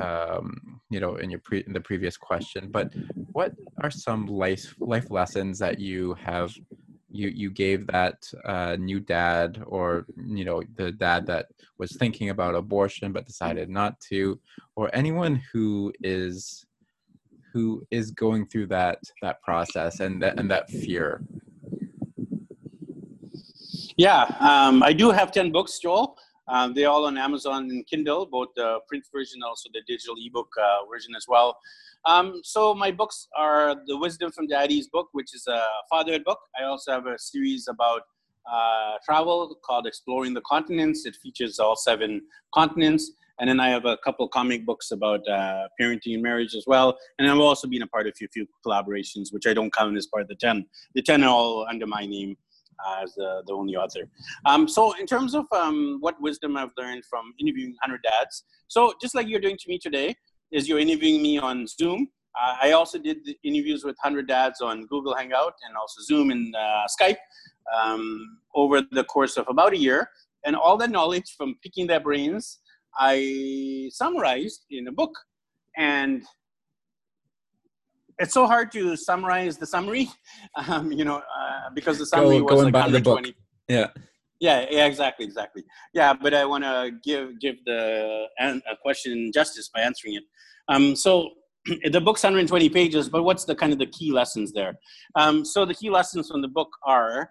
[0.00, 2.70] um, you know in your pre in the previous question.
[2.70, 2.92] But
[3.32, 3.52] what
[3.82, 6.54] are some life life lessons that you have
[7.10, 11.46] you you gave that uh, new dad or you know the dad that
[11.78, 14.38] was thinking about abortion but decided not to
[14.76, 16.66] or anyone who is
[17.52, 21.22] who is going through that that process and that and that fear?
[23.96, 26.16] Yeah um, i do have 10 books joel.
[26.46, 30.48] Um, they're all on amazon and kindle both the print version also the digital ebook
[30.60, 31.56] uh, version as well
[32.04, 36.38] um, so my books are the Wisdom from Daddy's book, which is a fatherhood book.
[36.58, 38.02] I also have a series about
[38.50, 41.04] uh, travel called Exploring the Continents.
[41.06, 42.22] It features all seven
[42.54, 43.12] continents.
[43.40, 46.98] And then I have a couple comic books about uh, parenting and marriage as well.
[47.18, 50.06] And I've also been a part of a few, collaborations, which I don't count as
[50.06, 50.66] part of the 10.
[50.94, 52.36] The 10 are all under my name
[53.02, 54.08] as uh, the only author.
[54.44, 58.92] Um, so, in terms of um, what wisdom I've learned from interviewing 100 dads, so
[59.00, 60.16] just like you're doing to me today,
[60.52, 62.08] is you're interviewing me on Zoom.
[62.40, 66.54] Uh, I also did interviews with 100 dads on Google Hangout and also Zoom and
[66.54, 67.16] uh, Skype
[67.82, 70.08] um, over the course of about a year.
[70.44, 72.60] And all that knowledge from picking their brains,
[72.96, 75.12] I summarized in a book.
[75.76, 76.22] And
[78.18, 80.08] it's so hard to summarize the summary,
[80.68, 83.34] um, you know, uh, because the summary Go, was like 120.
[83.68, 83.88] Yeah.
[84.40, 85.64] Yeah, yeah, exactly, exactly.
[85.94, 90.22] Yeah, but I want to give give the a question justice by answering it.
[90.68, 91.30] Um, so
[91.90, 94.78] the book's 120 pages, but what's the kind of the key lessons there?
[95.16, 97.30] Um, so the key lessons from the book are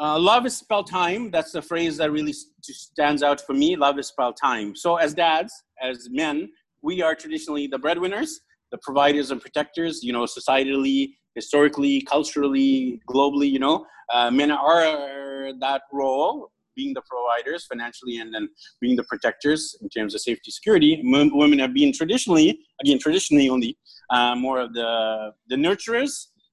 [0.00, 1.30] uh, love is spell time.
[1.30, 3.76] That's the phrase that really stands out for me.
[3.76, 4.74] Love is spell time.
[4.74, 5.52] So as dads,
[5.82, 6.48] as men,
[6.82, 8.40] we are traditionally the breadwinners,
[8.72, 10.02] the providers and protectors.
[10.02, 13.50] You know, societally, historically, culturally, globally.
[13.50, 18.48] You know, uh, men are that role being the providers financially and then
[18.80, 21.00] being the protectors in terms of safety security.
[21.04, 23.76] Women have been traditionally again traditionally only
[24.10, 26.12] uh, more of the the nurturers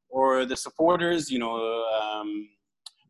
[0.09, 1.55] or the supporters you know
[2.01, 2.49] um,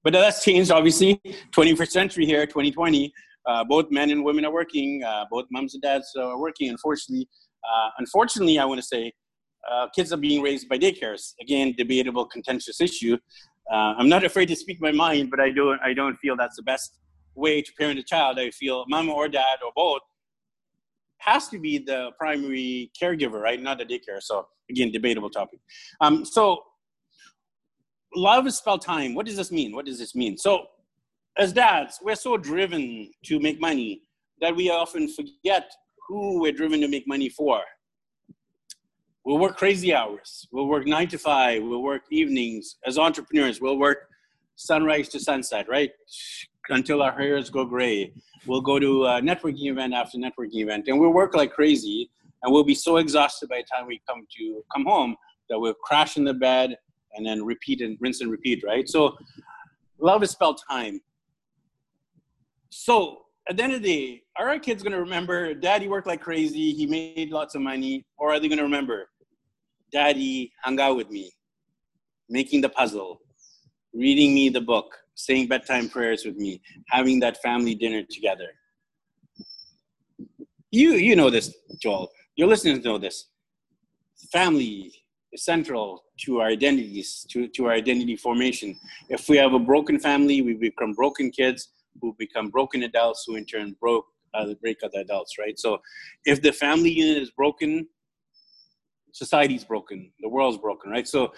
[0.03, 1.19] but that's changed obviously.
[1.55, 3.13] 21st century here 2020
[3.45, 7.27] uh, both men and women are working uh, both moms and dads are working unfortunately.
[7.71, 9.11] Uh, unfortunately i want to say
[9.71, 13.17] uh, kids are being raised by daycares again debatable contentious issue
[13.71, 16.55] uh, I'm not afraid to speak my mind, but I don't I don't feel that's
[16.55, 16.97] the best
[17.35, 18.39] way to parent a child.
[18.39, 20.01] I feel mom or dad or both
[21.19, 23.61] has to be the primary caregiver, right?
[23.61, 24.21] Not the daycare.
[24.21, 25.59] So again, debatable topic.
[25.99, 26.63] Um, so
[28.15, 29.13] love is spell time.
[29.13, 29.75] What does this mean?
[29.75, 30.37] What does this mean?
[30.37, 30.67] So
[31.37, 34.03] as dads, we're so driven to make money
[34.39, 35.69] that we often forget
[36.07, 37.61] who we're driven to make money for.
[39.27, 40.47] We'll work crazy hours.
[40.53, 41.61] We'll work nine to five.
[41.61, 43.59] We'll work evenings as entrepreneurs.
[43.59, 44.07] We'll work
[44.55, 45.91] sunrise to sunset, right?
[46.69, 48.13] until our hairs go gray.
[48.45, 52.09] We'll go to a networking event after networking event, and we'll work like crazy.
[52.41, 55.17] And we'll be so exhausted by the time we come to come home
[55.49, 56.77] that we'll crash in the bed
[57.13, 58.87] and then repeat and rinse and repeat, right?
[58.87, 59.17] So,
[59.99, 61.01] love is spelled time.
[62.69, 66.07] So, at the end of the day, are our kids going to remember daddy worked
[66.07, 69.09] like crazy, he made lots of money, or are they going to remember
[69.91, 71.31] daddy hung out with me,
[72.29, 73.19] making the puzzle,
[73.93, 78.49] reading me the book, saying bedtime prayers with me, having that family dinner together?
[80.71, 82.09] You, you know this, Joel.
[82.35, 83.29] Your listeners know this.
[84.31, 84.93] Family
[85.31, 88.77] is central to our identities, to, to our identity formation.
[89.09, 91.69] If we have a broken family, we become broken kids
[92.01, 95.79] who become broken adults who in turn broke uh, break other adults right so
[96.25, 97.87] if the family unit is broken
[99.11, 101.07] society's broken the world's broken right?
[101.07, 101.33] So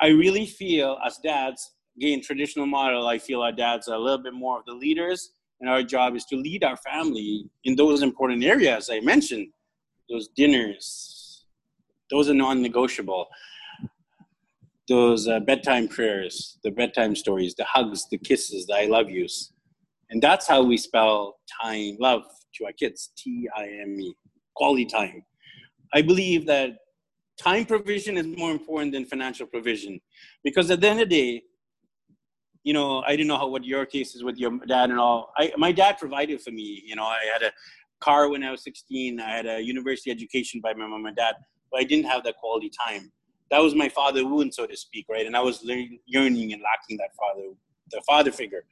[0.00, 4.22] i really feel as dads again traditional model i feel our dads are a little
[4.22, 8.02] bit more of the leaders and our job is to lead our family in those
[8.02, 9.48] important areas i mentioned.
[10.10, 11.46] Those dinners
[12.10, 13.26] those are non-negotiable.
[14.88, 19.52] Those uh, bedtime prayers the bedtime stories the hugs the kisses the i love yous.
[20.10, 22.24] And that's how we spell time, love
[22.56, 24.14] to our kids T I M E,
[24.54, 25.24] quality time.
[25.94, 26.70] I believe that
[27.38, 30.00] time provision is more important than financial provision
[30.44, 31.42] because at the end of the day,
[32.64, 35.32] you know, I didn't know how what your case is with your dad and all.
[35.36, 36.82] I, my dad provided for me.
[36.84, 37.52] You know, I had a
[38.00, 39.20] car when I was 16.
[39.20, 41.34] I had a university education by my mom and dad,
[41.72, 43.10] but I didn't have that quality time.
[43.50, 45.26] That was my father wound, so to speak, right?
[45.26, 45.62] And I was
[46.06, 47.48] yearning and lacking that father,
[47.90, 48.64] the father figure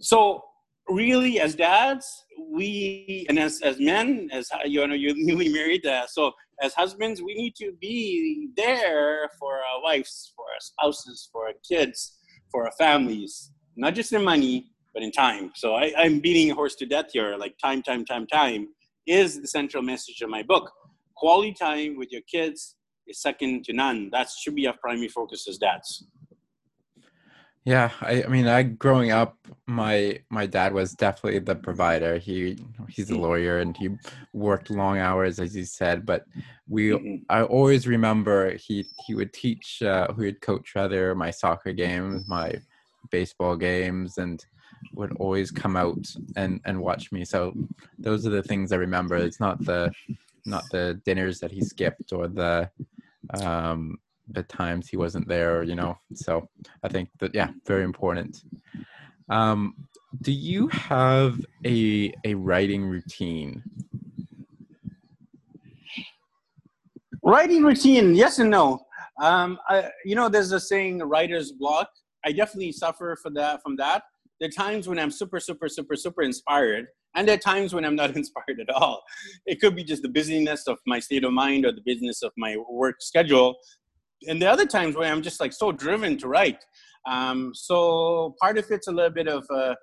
[0.00, 0.44] so
[0.88, 6.06] really as dads we and as as men as you know you're newly married uh,
[6.06, 6.32] so
[6.62, 11.54] as husbands we need to be there for our wives for our spouses for our
[11.68, 12.18] kids
[12.50, 15.52] for our families not just in money but in time.
[15.54, 18.68] So I, i'm beating a horse to death here like time time time time
[19.06, 20.70] is the central message of my book.
[21.16, 22.76] Quality time with your kids
[23.06, 24.10] is second to none.
[24.12, 26.04] That should be our primary focus as dads
[27.68, 32.16] yeah, I, I mean, I growing up, my my dad was definitely the provider.
[32.16, 32.56] He
[32.88, 33.20] he's a mm.
[33.20, 33.90] lawyer and he
[34.32, 36.06] worked long hours, as you said.
[36.06, 36.24] But
[36.66, 37.16] we, mm-hmm.
[37.28, 42.26] I always remember he he would teach, uh, he would coach rather my soccer games,
[42.26, 42.54] my
[43.10, 44.42] baseball games, and
[44.94, 46.06] would always come out
[46.36, 47.22] and and watch me.
[47.26, 47.52] So
[47.98, 49.16] those are the things I remember.
[49.16, 49.92] It's not the
[50.46, 52.70] not the dinners that he skipped or the
[53.42, 53.98] um
[54.30, 55.98] the times he wasn't there, you know.
[56.14, 56.48] So
[56.82, 58.42] I think that yeah, very important.
[59.30, 59.74] Um,
[60.22, 63.62] do you have a a writing routine?
[67.22, 68.80] Writing routine, yes and no.
[69.20, 71.88] Um, I, you know, there's a saying, writer's block.
[72.24, 74.04] I definitely suffer for that from that.
[74.40, 77.84] There are times when I'm super, super, super, super inspired, and there are times when
[77.84, 79.02] I'm not inspired at all.
[79.46, 82.32] It could be just the busyness of my state of mind or the business of
[82.36, 83.56] my work schedule
[84.26, 86.64] and the other times where I'm just like so driven to write.
[87.08, 89.74] Um, so part of it's a little bit of uh,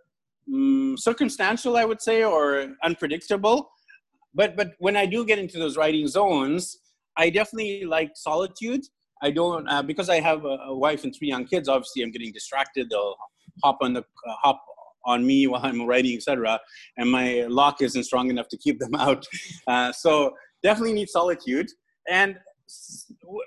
[0.53, 3.69] um, circumstantial, I would say, or unpredictable.
[4.33, 6.77] But but when I do get into those writing zones,
[7.17, 8.81] I definitely like solitude.
[9.23, 11.69] I don't uh, because I have a, a, wife and three young kids.
[11.69, 12.89] Obviously, I'm getting distracted.
[12.89, 13.15] They'll
[13.63, 14.61] hop on the uh, hop
[15.05, 16.59] on me while I'm writing, etc.
[16.97, 19.25] And my lock isn't strong enough to keep them out.
[19.67, 20.31] Uh, so
[20.63, 21.67] definitely need solitude.
[22.09, 22.37] And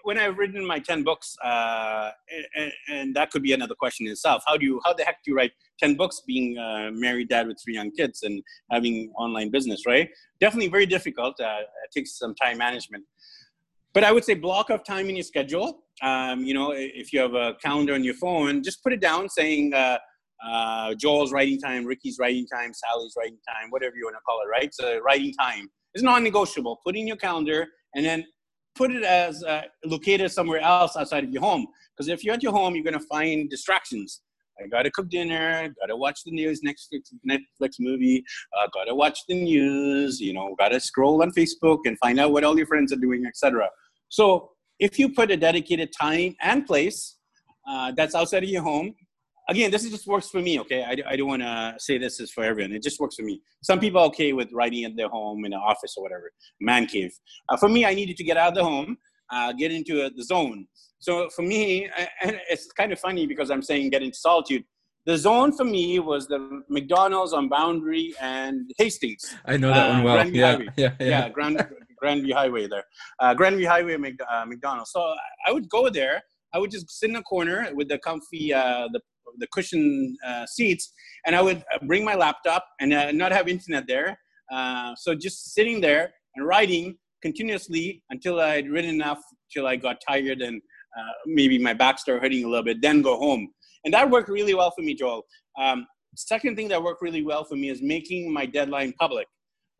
[0.02, 2.10] when I've written my 10 books, uh,
[2.56, 4.42] and, and, that could be another question in itself.
[4.46, 7.46] How do you, how the heck do you write 10 books being a married dad
[7.46, 10.08] with three young kids and having online business, right?
[10.40, 11.40] Definitely very difficult.
[11.40, 13.04] Uh, it takes some time management.
[13.94, 15.82] But I would say block of time in your schedule.
[16.02, 19.28] Um, you know, if you have a calendar on your phone, just put it down
[19.28, 19.98] saying, uh,
[20.46, 24.40] uh, Joel's writing time, Ricky's writing time, Sally's writing time, whatever you want to call
[24.40, 24.72] it, right?
[24.72, 26.80] So writing time is non-negotiable.
[26.84, 28.24] Put in your calendar and then
[28.78, 31.66] put it as uh, located somewhere else outside of your home.
[31.90, 34.22] Because if you're at your home, you're going to find distractions.
[34.60, 38.24] I gotta cook dinner, gotta watch the news, Netflix, Netflix movie,
[38.58, 42.42] uh, gotta watch the news, you know, gotta scroll on Facebook and find out what
[42.42, 43.68] all your friends are doing, etc.
[44.08, 44.50] So
[44.80, 47.18] if you put a dedicated time and place
[47.68, 48.94] uh, that's outside of your home,
[49.48, 50.84] again, this is just works for me, okay?
[50.84, 52.72] I, I don't want to say this is for everyone.
[52.72, 53.40] It just works for me.
[53.62, 56.30] Some people are okay with writing at their home, in an office, or whatever,
[56.60, 57.12] man cave.
[57.48, 58.98] Uh, for me, I needed to get out of the home,
[59.32, 60.66] uh, get into uh, the zone.
[60.98, 61.88] So for me,
[62.22, 64.64] and it's kind of funny because I'm saying get into solitude.
[65.06, 69.34] The zone for me was the McDonald's on Boundary and Hastings.
[69.46, 70.28] I know that one uh, well.
[70.28, 71.28] Yeah, yeah, yeah, yeah.
[71.30, 71.66] Grand,
[72.02, 72.84] Grandview Highway there.
[73.18, 74.90] Uh, Grandview Highway uh, McDonald's.
[74.90, 75.14] So
[75.46, 76.20] I would go there.
[76.52, 79.00] I would just sit in a corner with the comfy, the
[79.38, 80.92] the cushion uh, seats,
[81.26, 84.18] and I would uh, bring my laptop and uh, not have internet there.
[84.52, 89.20] Uh, so just sitting there and writing continuously until I'd written enough
[89.52, 90.60] till I got tired and
[90.98, 93.48] uh, maybe my back started hurting a little bit, then go home.
[93.84, 95.24] And that worked really well for me, Joel.
[95.58, 99.26] Um, second thing that worked really well for me is making my deadline public.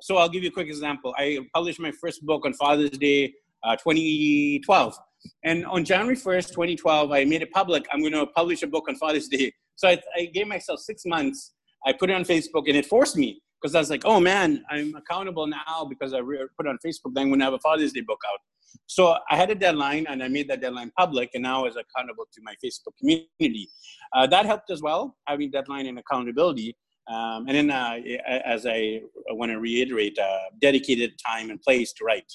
[0.00, 1.14] So I'll give you a quick example.
[1.18, 3.34] I published my first book on Father's Day,
[3.64, 4.98] uh, 2012.
[5.44, 7.84] And on January 1st, 2012, I made it public.
[7.92, 9.52] I'm going to publish a book on Father's Day.
[9.76, 11.52] So I, I gave myself six months.
[11.86, 14.64] I put it on Facebook and it forced me because I was like, oh man,
[14.70, 17.14] I'm accountable now because I re- put it on Facebook.
[17.14, 18.38] Then when I have a Father's Day book out.
[18.86, 21.76] So I had a deadline and I made that deadline public and now I was
[21.76, 23.68] accountable to my Facebook community.
[24.14, 26.76] Uh, that helped as well, having deadline and accountability.
[27.08, 27.96] Um, and then, uh,
[28.44, 29.00] as I
[29.30, 32.30] want to reiterate, uh, dedicated time and place to write.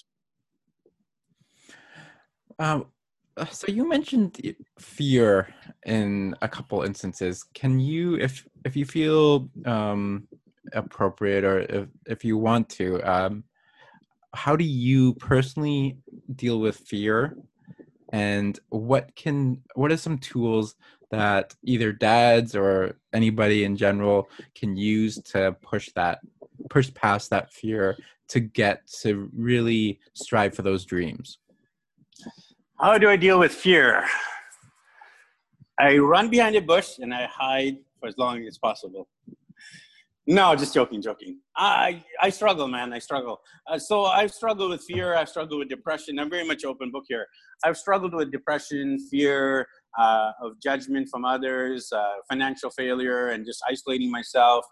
[2.60, 2.86] Um,
[3.36, 5.54] uh, so you mentioned fear
[5.86, 7.44] in a couple instances.
[7.54, 10.28] Can you, if if you feel um,
[10.74, 13.44] appropriate or if if you want to, um,
[14.34, 15.98] how do you personally
[16.36, 17.36] deal with fear
[18.12, 20.76] and what can what are some tools
[21.12, 26.20] that either dads or anybody in general can use to push that
[26.70, 27.98] push past that fear
[28.28, 31.40] to get to really strive for those dreams
[32.80, 34.06] how do i deal with fear
[35.80, 39.08] i run behind a bush and i hide for as long as possible
[40.26, 41.40] no, just joking, joking.
[41.58, 42.94] I I struggle, man.
[42.94, 43.42] I struggle.
[43.70, 45.16] Uh, so I've struggled with fear.
[45.16, 46.18] I've struggled with depression.
[46.18, 47.28] I'm very much open book here.
[47.66, 49.68] I've struggled with depression, fear
[50.00, 54.66] uh, of judgment from others, uh, financial failure, and just isolating myself.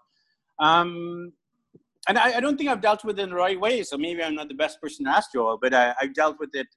[0.59, 1.33] Um,
[2.07, 3.83] and I, I, don't think I've dealt with it in the right way.
[3.83, 6.37] So maybe I'm not the best person to ask you all, but I, I've dealt
[6.39, 6.67] with it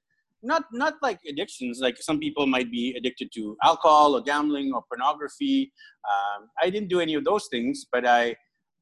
[0.45, 1.79] not not like addictions.
[1.81, 5.71] Like some people might be addicted to alcohol or gambling or pornography.
[6.13, 8.35] Um, I didn't do any of those things, but I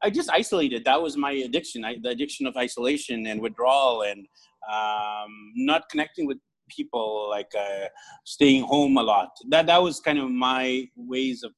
[0.04, 0.84] I just isolated.
[0.86, 1.86] That was my addiction.
[1.86, 4.28] I, the addiction of isolation and withdrawal and
[4.72, 6.38] um, not connecting with
[6.70, 7.88] people, like uh,
[8.26, 9.30] staying home a lot.
[9.50, 11.52] That that was kind of my ways of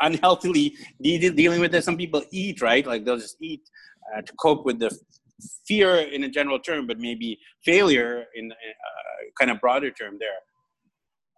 [0.00, 1.84] unhealthily de- dealing with it.
[1.84, 3.62] Some people eat right, like they'll just eat
[4.14, 4.90] uh, to cope with the
[5.66, 10.16] fear in a general term, but maybe failure in a uh, kind of broader term
[10.18, 10.38] there.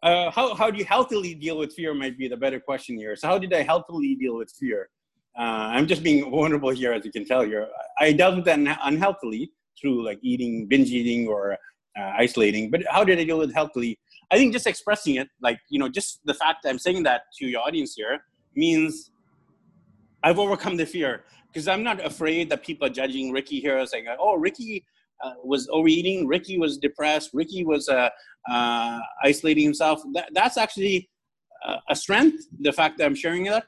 [0.02, 3.16] Uh, how, how do you healthily deal with fear might be the better question here.
[3.16, 4.88] So how did I healthily deal with fear?
[5.38, 7.68] Uh, I'm just being vulnerable here, as you can tell here.
[7.98, 11.52] I dealt with that unhealthily through like eating, binge eating, or
[11.98, 12.70] uh, isolating.
[12.70, 13.98] But how did I deal with healthily?
[14.30, 17.22] I think just expressing it, like you know, just the fact that I'm saying that
[17.38, 18.18] to your audience here
[18.54, 19.10] means
[20.22, 21.24] I've overcome the fear
[21.56, 24.84] because I'm not afraid that people are judging Ricky here, saying, "Oh, Ricky
[25.24, 28.10] uh, was overeating, Ricky was depressed, Ricky was uh,
[28.50, 31.08] uh isolating himself." That, that's actually
[31.90, 32.44] a strength.
[32.60, 33.64] The fact that I'm sharing that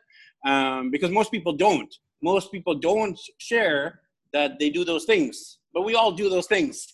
[0.47, 1.93] um, because most people don't.
[2.23, 4.01] Most people don't share
[4.35, 6.87] that they do those things, but we all do those things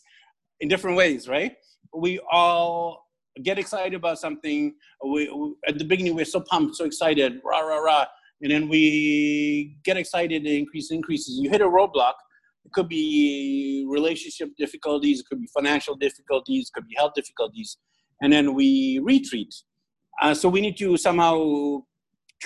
[0.60, 1.54] in different ways, right?
[1.92, 3.04] We all
[3.42, 4.74] get excited about something.
[5.04, 8.06] We, we, at the beginning we're so pumped, so excited, rah rah rah,
[8.44, 11.38] and then we get excited and increase increases.
[11.40, 12.12] You hit a roadblock.
[12.66, 17.78] It could be relationship difficulties, it could be financial difficulties, it could be health difficulties,
[18.22, 19.54] and then we retreat.
[20.20, 21.82] Uh, so we need to somehow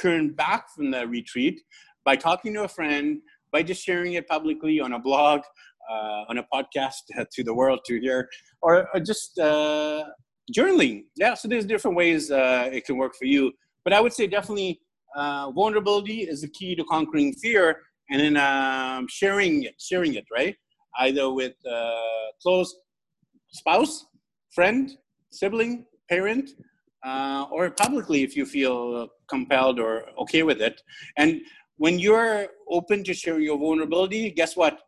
[0.00, 1.60] turn back from the retreat
[2.04, 3.18] by talking to a friend,
[3.52, 5.40] by just sharing it publicly on a blog,
[5.90, 8.28] uh, on a podcast to the world to hear,
[8.62, 10.04] or, or just uh,
[10.56, 11.06] journaling.
[11.16, 13.52] Yeah, so there's different ways uh, it can work for you.
[13.84, 14.80] But I would say definitely
[15.16, 17.80] uh, vulnerability is the key to conquering fear,
[18.10, 20.56] and then um, sharing it, sharing it, right?
[20.98, 22.74] Either with uh, close
[23.52, 24.06] spouse,
[24.54, 24.90] friend,
[25.30, 26.50] sibling, parent,
[27.04, 30.80] uh, or publicly if you feel compelled or okay with it.
[31.16, 31.40] And
[31.76, 34.80] when you're open to share your vulnerability, guess what?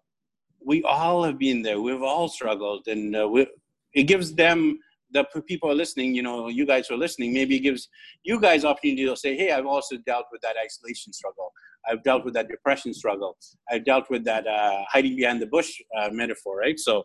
[0.64, 1.80] We all have been there.
[1.80, 3.46] We've all struggled, and uh, we,
[3.94, 4.78] it gives them
[5.12, 6.14] the people are listening.
[6.14, 7.32] You know, you guys are listening.
[7.32, 7.88] Maybe it gives
[8.22, 11.52] you guys opportunity to say, "Hey, I've also dealt with that isolation struggle.
[11.88, 13.36] I've dealt with that depression struggle.
[13.70, 16.78] I've dealt with that uh, hiding behind the bush uh, metaphor." Right?
[16.78, 17.04] So,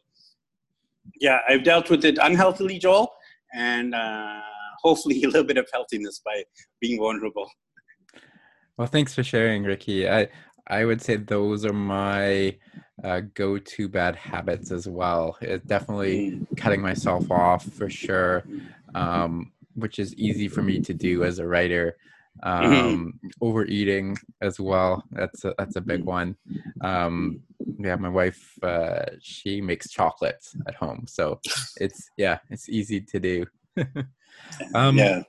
[1.20, 3.12] yeah, I've dealt with it unhealthily, Joel,
[3.54, 4.42] and uh,
[4.82, 6.44] hopefully a little bit of healthiness by
[6.82, 7.50] being vulnerable.
[8.78, 10.10] Well, thanks for sharing, Ricky.
[10.10, 10.28] I
[10.68, 12.58] I would say those are my
[13.06, 15.38] uh, go-to bad habits as well.
[15.40, 16.58] It's definitely mm.
[16.58, 18.44] cutting myself off for sure,
[18.96, 21.98] um, which is easy for me to do as a writer.
[22.44, 22.86] Mm-hmm.
[22.86, 23.20] Um.
[23.42, 25.04] Overeating as well.
[25.12, 26.36] That's a, that's a big one.
[26.82, 27.42] Um,
[27.80, 31.40] yeah, my wife uh, she makes chocolates at home, so
[31.80, 33.46] it's yeah, it's easy to do.
[34.76, 35.24] um, yeah.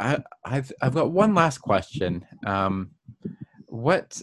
[0.00, 2.26] I, I've I've got one last question.
[2.44, 2.90] Um,
[3.66, 4.20] what,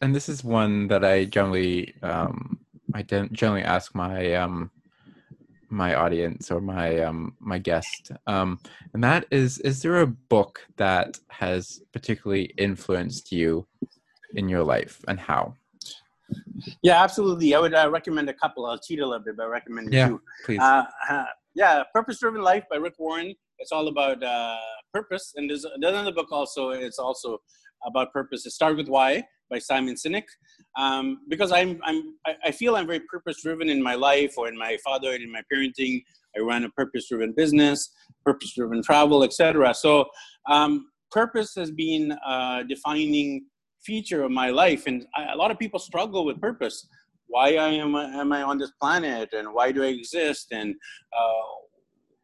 [0.00, 2.58] and this is one that I generally um,
[2.94, 4.70] I don't generally ask my um,
[5.68, 8.60] my audience or my um, my guest, um,
[8.92, 13.66] and that is: is there a book that has particularly influenced you
[14.34, 15.54] in your life, and how?
[16.82, 17.54] Yeah, absolutely.
[17.54, 18.66] I would uh, recommend a couple.
[18.66, 20.20] I'll cheat a little bit by recommending Yeah, two.
[20.44, 20.60] please.
[20.60, 21.24] Uh, uh,
[21.54, 23.34] yeah, Purpose Driven Life by Rick Warren.
[23.58, 24.56] It's all about uh,
[24.92, 26.70] purpose, and there's another book also.
[26.70, 27.38] It's also
[27.84, 28.46] about purpose.
[28.46, 29.24] It started with Why
[29.54, 30.28] by Simon Sinek.
[30.76, 34.48] Um, because I'm, I'm, I I feel I'm very purpose driven in my life or
[34.52, 35.94] in my fatherhood, in my parenting.
[36.36, 37.78] I run a purpose driven business,
[38.28, 39.72] purpose driven travel, etc.
[39.84, 39.92] So,
[40.50, 40.72] um,
[41.20, 43.46] purpose has been a defining
[43.88, 46.76] feature of my life, and I, a lot of people struggle with purpose.
[47.34, 50.74] Why I am, am I on this planet, and why do I exist, and
[51.18, 51.46] uh,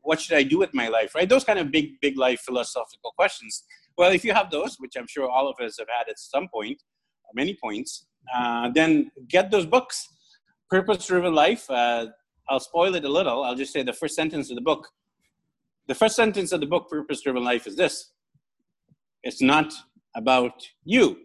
[0.03, 1.14] what should I do with my life?
[1.14, 1.28] Right?
[1.28, 3.64] Those kind of big, big life philosophical questions.
[3.97, 6.49] Well, if you have those, which I'm sure all of us have had at some
[6.53, 6.83] point,
[7.35, 10.09] many points, uh, then get those books.
[10.68, 11.68] Purpose Driven Life.
[11.70, 12.07] Uh,
[12.49, 13.45] I'll spoil it a little.
[13.45, 14.89] I'll just say the first sentence of the book.
[15.89, 18.12] The first sentence of the book, Purpose Driven Life, is this
[19.22, 19.72] It's not
[20.14, 21.16] about you.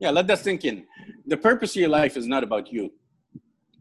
[0.00, 0.84] Yeah, let that sink in.
[1.26, 2.90] The purpose of your life is not about you,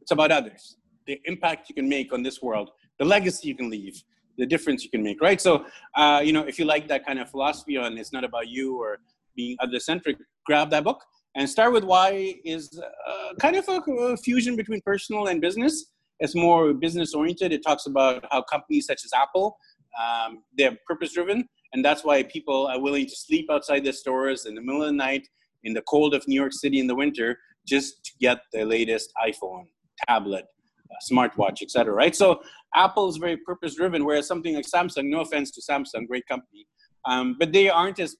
[0.01, 0.77] it's about others,
[1.07, 2.69] the impact you can make on this world,
[2.99, 4.01] the legacy you can leave,
[4.37, 5.41] the difference you can make, right?
[5.41, 5.65] So,
[5.95, 8.77] uh, you know, if you like that kind of philosophy on it's not about you
[8.77, 8.99] or
[9.35, 11.03] being other centric, grab that book
[11.35, 15.91] and start with why is uh, kind of a, a fusion between personal and business.
[16.19, 17.51] It's more business oriented.
[17.51, 19.57] It talks about how companies such as Apple,
[20.01, 24.45] um, they're purpose driven, and that's why people are willing to sleep outside their stores
[24.45, 25.27] in the middle of the night
[25.63, 29.11] in the cold of New York City in the winter just to get the latest
[29.25, 29.65] iPhone,
[30.07, 30.45] tablet,
[30.91, 31.93] uh, smartwatch, etc.
[31.93, 32.15] Right?
[32.15, 32.41] So
[32.75, 36.67] Apple is very purpose driven, whereas something like Samsung, no offense to Samsung, great company,
[37.05, 38.15] um, but they aren't as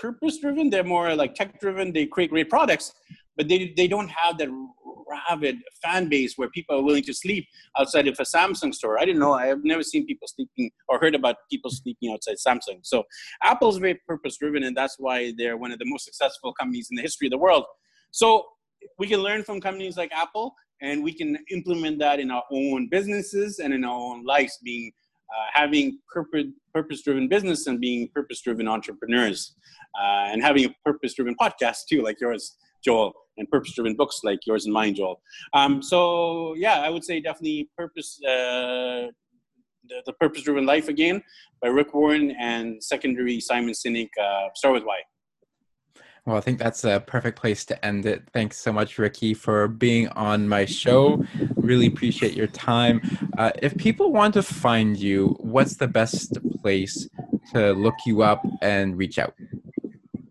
[0.00, 0.70] purpose driven.
[0.70, 1.92] They're more like tech driven.
[1.92, 2.92] They create great products,
[3.36, 4.48] but they, they don't have that
[5.08, 7.46] rabid fan base where people are willing to sleep
[7.78, 8.98] outside of a Samsung store.
[8.98, 9.32] I didn't know.
[9.32, 12.80] I have never seen people sleeping or heard about people sleeping outside Samsung.
[12.82, 13.04] So
[13.42, 16.96] Apple's very purpose driven, and that's why they're one of the most successful companies in
[16.96, 17.64] the history of the world.
[18.10, 18.44] So
[18.98, 22.88] we can learn from companies like Apple, and we can implement that in our own
[22.90, 24.92] businesses and in our own lives, being
[25.30, 29.54] uh, having purpose driven business and being purpose driven entrepreneurs,
[30.00, 34.20] uh, and having a purpose driven podcast too, like yours, Joel, and purpose driven books
[34.24, 35.20] like yours and mine, Joel.
[35.52, 38.18] Um, so yeah, I would say definitely purpose.
[38.22, 39.08] Uh,
[39.88, 41.22] the, the Purpose Driven Life again
[41.60, 44.08] by Rick Warren and secondary Simon Sinek.
[44.20, 45.00] Uh, start with why.
[46.26, 48.22] Well, I think that's a perfect place to end it.
[48.32, 51.22] Thanks so much, Ricky, for being on my show.
[51.64, 53.00] Really appreciate your time.
[53.38, 57.08] Uh, if people want to find you, what's the best place
[57.54, 59.34] to look you up and reach out?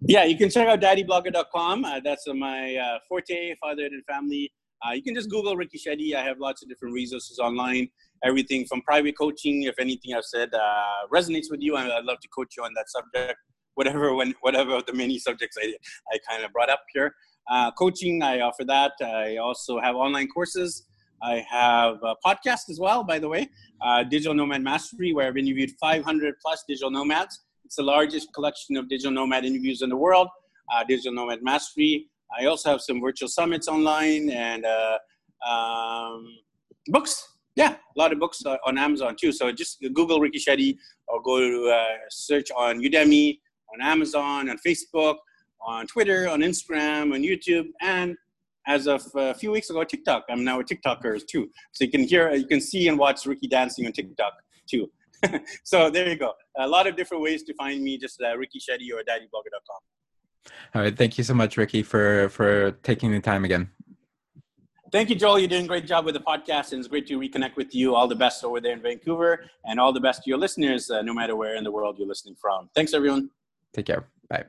[0.05, 1.85] Yeah, you can check out daddyblogger.com.
[1.85, 4.53] Uh, that's uh, my uh, forte, fatherhood and family.
[4.85, 6.13] Uh, you can just Google Ricky Shetty.
[6.13, 7.87] I have lots of different resources online.
[8.23, 12.27] Everything from private coaching, if anything I've said uh, resonates with you, I'd love to
[12.27, 13.39] coach you on that subject.
[13.73, 15.73] Whatever, when whatever the many subjects I,
[16.11, 17.15] I kind of brought up here.
[17.49, 18.91] Uh, coaching, I offer that.
[19.01, 20.85] I also have online courses.
[21.23, 23.47] I have a podcast as well, by the way,
[23.81, 27.39] uh, Digital Nomad Mastery, where I've interviewed 500 plus digital nomads.
[27.63, 30.27] It's the largest collection of digital nomad interviews in the world,
[30.73, 32.07] uh, Digital Nomad Mastery.
[32.37, 34.97] I also have some virtual summits online and uh,
[35.49, 36.27] um,
[36.87, 37.25] books.
[37.55, 39.31] Yeah, a lot of books uh, on Amazon too.
[39.31, 40.75] So just Google Ricky Shetty
[41.07, 43.39] or go to uh, search on Udemy,
[43.73, 45.15] on Amazon, on Facebook,
[45.61, 48.17] on Twitter, on Instagram, on YouTube, and
[48.67, 50.25] as of a few weeks ago, TikTok.
[50.29, 51.49] I'm now a TikToker too.
[51.71, 54.33] So you can hear, you can see and watch Ricky dancing on TikTok
[54.69, 54.89] too.
[55.63, 56.33] so there you go.
[56.57, 60.51] A lot of different ways to find me, just uh, Ricky Shetty or daddyblogger.com.
[60.75, 60.95] All right.
[60.95, 63.69] Thank you so much, Ricky, for, for taking the time again.
[64.91, 65.39] Thank you, Joel.
[65.39, 67.95] You're doing a great job with the podcast, and it's great to reconnect with you.
[67.95, 71.01] All the best over there in Vancouver, and all the best to your listeners, uh,
[71.01, 72.69] no matter where in the world you're listening from.
[72.75, 73.31] Thanks, everyone.
[73.73, 74.05] Take care.
[74.29, 74.43] Bye.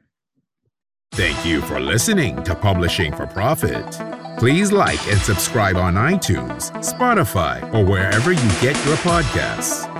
[1.17, 3.87] Thank you for listening to Publishing for Profit.
[4.37, 9.94] Please like and subscribe on iTunes, Spotify, or wherever you get your podcasts.